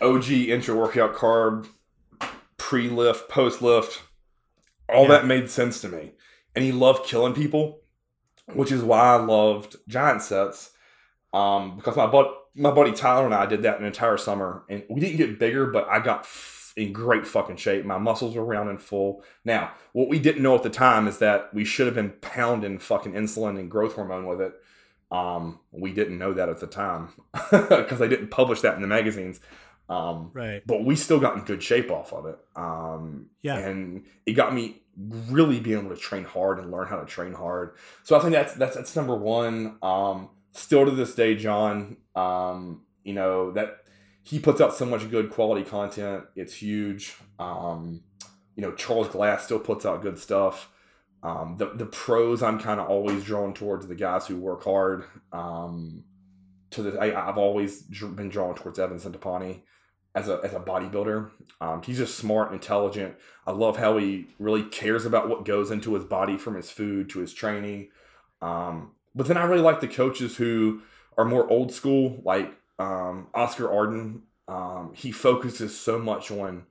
[0.00, 1.68] OG intra workout carb,
[2.56, 4.02] pre lift, post lift.
[4.88, 5.08] All yeah.
[5.08, 6.12] that made sense to me,
[6.56, 7.80] and he loved killing people,
[8.52, 10.70] which is why I loved giant sets.
[11.32, 14.84] Um, because my buddy, my buddy Tyler and I did that an entire summer, and
[14.88, 16.26] we didn't get bigger, but I got
[16.76, 17.84] in great fucking shape.
[17.84, 19.22] My muscles were round and full.
[19.44, 22.78] Now, what we didn't know at the time is that we should have been pounding
[22.78, 24.54] fucking insulin and growth hormone with it.
[25.10, 27.08] Um, we didn't know that at the time
[27.50, 29.40] because they didn't publish that in the magazines.
[29.88, 30.62] Um, right.
[30.64, 32.38] But we still got in good shape off of it.
[32.54, 33.58] Um, yeah.
[33.58, 37.32] And it got me really being able to train hard and learn how to train
[37.32, 37.72] hard.
[38.04, 39.78] So I think that's that's that's number one.
[39.82, 41.96] Um, still to this day, John.
[42.14, 43.78] Um, you know that
[44.22, 46.24] he puts out so much good quality content.
[46.36, 47.16] It's huge.
[47.38, 48.02] Um,
[48.54, 50.70] you know, Charles Glass still puts out good stuff.
[51.22, 55.04] Um, the the pros, I'm kind of always drawn towards the guys who work hard.
[55.32, 56.04] Um,
[56.70, 59.62] to the, I, have always been drawn towards Evan Centopani
[60.14, 61.30] as a as a bodybuilder.
[61.60, 63.16] Um, he's just smart and intelligent.
[63.46, 67.10] I love how he really cares about what goes into his body from his food
[67.10, 67.88] to his training.
[68.40, 70.82] Um, but then I really like the coaches who
[71.16, 76.64] are more old school, like um, Oscar Ardon, um, he focuses so much on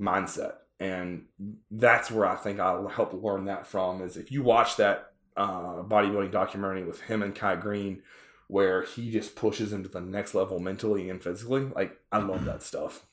[0.00, 0.54] mindset.
[0.80, 1.26] And
[1.70, 5.82] that's where I think I helped learn that from is if you watch that uh,
[5.82, 8.02] bodybuilding documentary with him and Kai Greene,
[8.48, 12.44] where he just pushes him to the next level mentally and physically, like I love
[12.44, 13.06] that stuff.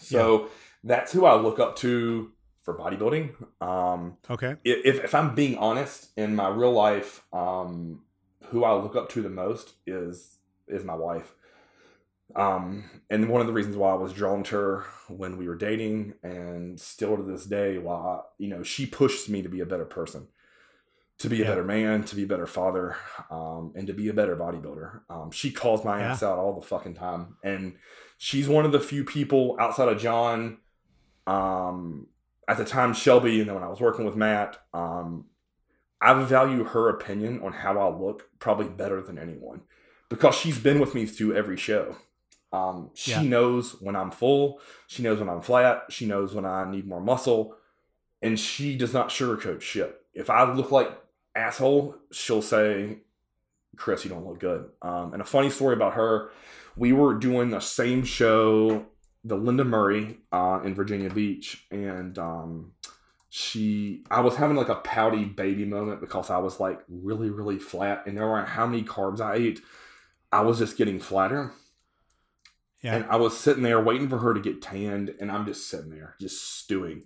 [0.00, 0.48] So yeah.
[0.82, 2.32] that's who I look up to
[2.64, 3.34] for bodybuilding.
[3.62, 4.56] Um, okay.
[4.64, 8.00] If, if I'm being honest in my real life, um,
[8.46, 11.34] who I look up to the most is is my wife.
[12.34, 15.56] Um, and one of the reasons why I was drawn to her when we were
[15.56, 19.66] dating, and still to this day, why you know she pushes me to be a
[19.66, 20.28] better person,
[21.18, 21.50] to be a yeah.
[21.50, 22.96] better man, to be a better father,
[23.30, 25.00] um, and to be a better bodybuilder.
[25.10, 26.12] Um, she calls my yeah.
[26.12, 27.74] ass out all the fucking time, and
[28.16, 30.58] she's one of the few people outside of John,
[31.26, 32.08] um,
[32.48, 35.26] at the time Shelby, and then when I was working with Matt, um,
[36.00, 39.62] I value her opinion on how I look probably better than anyone
[40.08, 41.96] because she's been with me through every show.
[42.52, 43.22] Um, she yeah.
[43.22, 44.60] knows when I'm full.
[44.86, 45.84] She knows when I'm flat.
[45.90, 47.56] She knows when I need more muscle,
[48.22, 50.00] and she does not sugarcoat shit.
[50.12, 50.96] If I look like
[51.34, 52.98] asshole, she'll say,
[53.76, 56.30] "Cris, you don't look good." Um, and a funny story about her:
[56.76, 58.86] we were doing the same show,
[59.24, 62.72] the Linda Murray uh, in Virginia Beach, and um,
[63.30, 67.58] she, I was having like a pouty baby moment because I was like really, really
[67.58, 69.60] flat, and there were how many carbs I ate.
[70.30, 71.52] I was just getting flatter
[72.84, 72.96] yeah.
[72.96, 75.88] And I was sitting there waiting for her to get tanned, and I'm just sitting
[75.88, 77.04] there, just stewing.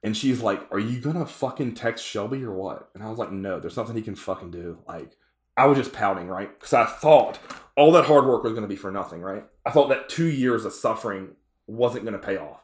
[0.00, 2.88] And she's like, Are you gonna fucking text Shelby or what?
[2.94, 4.78] And I was like, No, there's nothing he can fucking do.
[4.86, 5.16] Like,
[5.56, 6.48] I was just pouting, right?
[6.58, 7.38] Because I thought
[7.76, 9.44] all that hard work was gonna be for nothing, right?
[9.64, 11.36] I thought that two years of suffering
[11.66, 12.60] wasn't gonna pay off.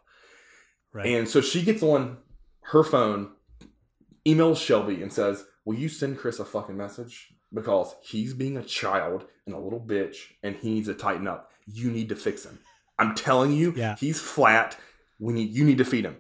[0.93, 1.07] Right.
[1.07, 2.19] And so she gets on
[2.63, 3.33] her phone,
[4.27, 7.35] emails Shelby, and says, Will you send Cris a fucking message?
[7.53, 11.51] Because he's being a child and a little bitch and he needs to tighten up
[11.73, 12.59] you need to fix him.
[12.99, 13.97] I'm telling you, yeah.
[13.97, 14.77] he's flat.
[15.19, 16.17] We need you need to feed him.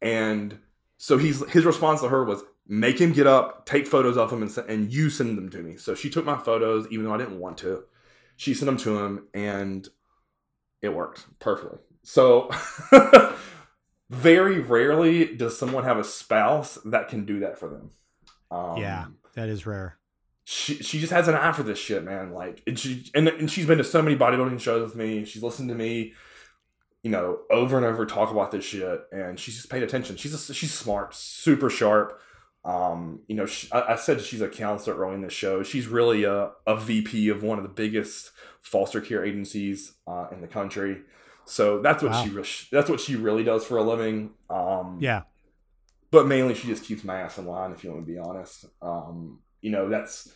[0.00, 0.58] And
[0.96, 4.42] so he's his response to her was make him get up, take photos of him,
[4.42, 5.76] and, and you send them to me.
[5.76, 7.84] So she took my photos, even though I didn't want to.
[8.36, 9.88] She sent them to him, and
[10.82, 11.78] it worked perfectly.
[12.02, 12.50] So
[14.10, 17.90] very rarely does someone have a spouse that can do that for them.
[18.50, 19.98] Um, yeah, that is rare
[20.50, 22.32] she she just has an eye for this shit, man.
[22.32, 25.26] Like, and she and, and she's been to so many bodybuilding shows with me.
[25.26, 26.14] She's listened to me,
[27.02, 30.16] you know, over and over talk about this shit, and she's just paid attention.
[30.16, 32.18] She's a, she's smart, super sharp.
[32.68, 35.62] Um, you know, she, I, I, said she's a counselor early in the show.
[35.62, 40.42] She's really a, a VP of one of the biggest foster care agencies uh, in
[40.42, 40.98] the country.
[41.46, 42.42] So that's what wow.
[42.44, 44.32] she that's what she really does for a living.
[44.50, 45.22] Um, yeah.
[46.10, 47.72] But mainly, she just keeps my ass in line.
[47.72, 50.30] If you want to be honest, um, you know that's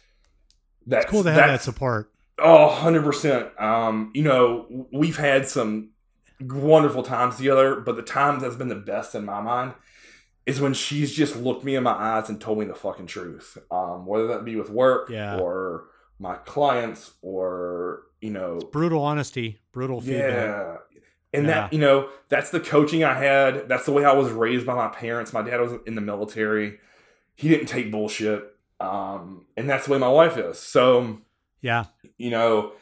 [0.86, 2.10] that's it's cool to have that support.
[2.38, 3.60] Oh, 100%.
[3.60, 5.90] Um, you know, we've had some
[6.40, 9.74] wonderful times together, but the times that's been the best in my mind
[10.46, 13.58] is when she's just looked me in my eyes and told me the fucking truth.
[13.70, 15.38] Um, whether that be with work yeah.
[15.38, 15.84] or
[16.18, 20.30] my clients or, you know, it's brutal honesty, brutal feedback.
[20.30, 20.76] Yeah.
[21.34, 21.52] And yeah.
[21.52, 23.68] that, you know, that's the coaching I had.
[23.68, 25.32] That's the way I was raised by my parents.
[25.32, 26.78] My dad was in the military.
[27.34, 28.44] He didn't take bullshit.
[28.80, 30.58] Um, and that's the way my wife is.
[30.58, 31.20] So,
[31.60, 31.84] yeah,
[32.18, 32.72] you know,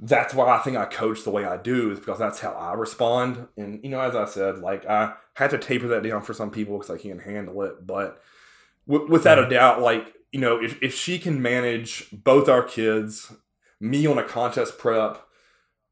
[0.00, 2.74] that's why I think I coach the way I do is because that's how I
[2.74, 3.48] respond.
[3.56, 6.50] And, you know, as I said, like I had to taper that down for some
[6.50, 7.86] people because I can't handle it.
[7.86, 8.20] But
[8.88, 13.32] w- without a doubt, like, you know, if, if she can manage both our kids,
[13.80, 15.24] me on a contest prep,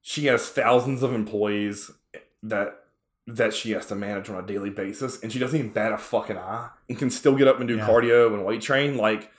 [0.03, 1.91] she has thousands of employees
[2.43, 2.81] that
[3.29, 5.99] that she has to manage on a daily basis and she doesn't even bat a
[5.99, 7.85] fucking eye and can still get up and do yeah.
[7.85, 9.33] cardio and weight train like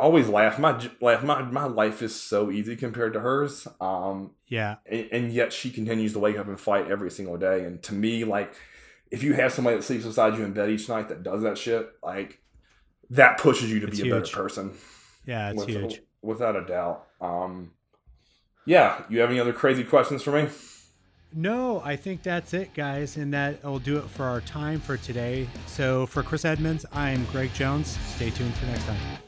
[0.00, 0.58] always laugh.
[0.58, 1.22] My laugh.
[1.22, 3.68] My my life is so easy compared to hers.
[3.80, 7.64] Um, yeah, and, and, yet she continues to wake up and fight every single day.
[7.64, 8.54] And to me, like,
[9.10, 11.58] if you have somebody that sleeps beside you in bed each night that does that
[11.58, 12.40] shit, like,
[13.10, 14.72] that pushes you to it's be a better person.
[15.26, 17.06] Yeah, it's with, huge, without a doubt.
[17.20, 17.72] Um,
[18.64, 20.48] yeah, you have any other crazy questions for me?
[21.32, 24.96] No, I think that's it, guys, and that will do it for our time for
[24.96, 25.48] today.
[25.66, 27.98] So, for Cris Edmonds, I'm Greg Jones.
[28.16, 29.18] Stay tuned for next time.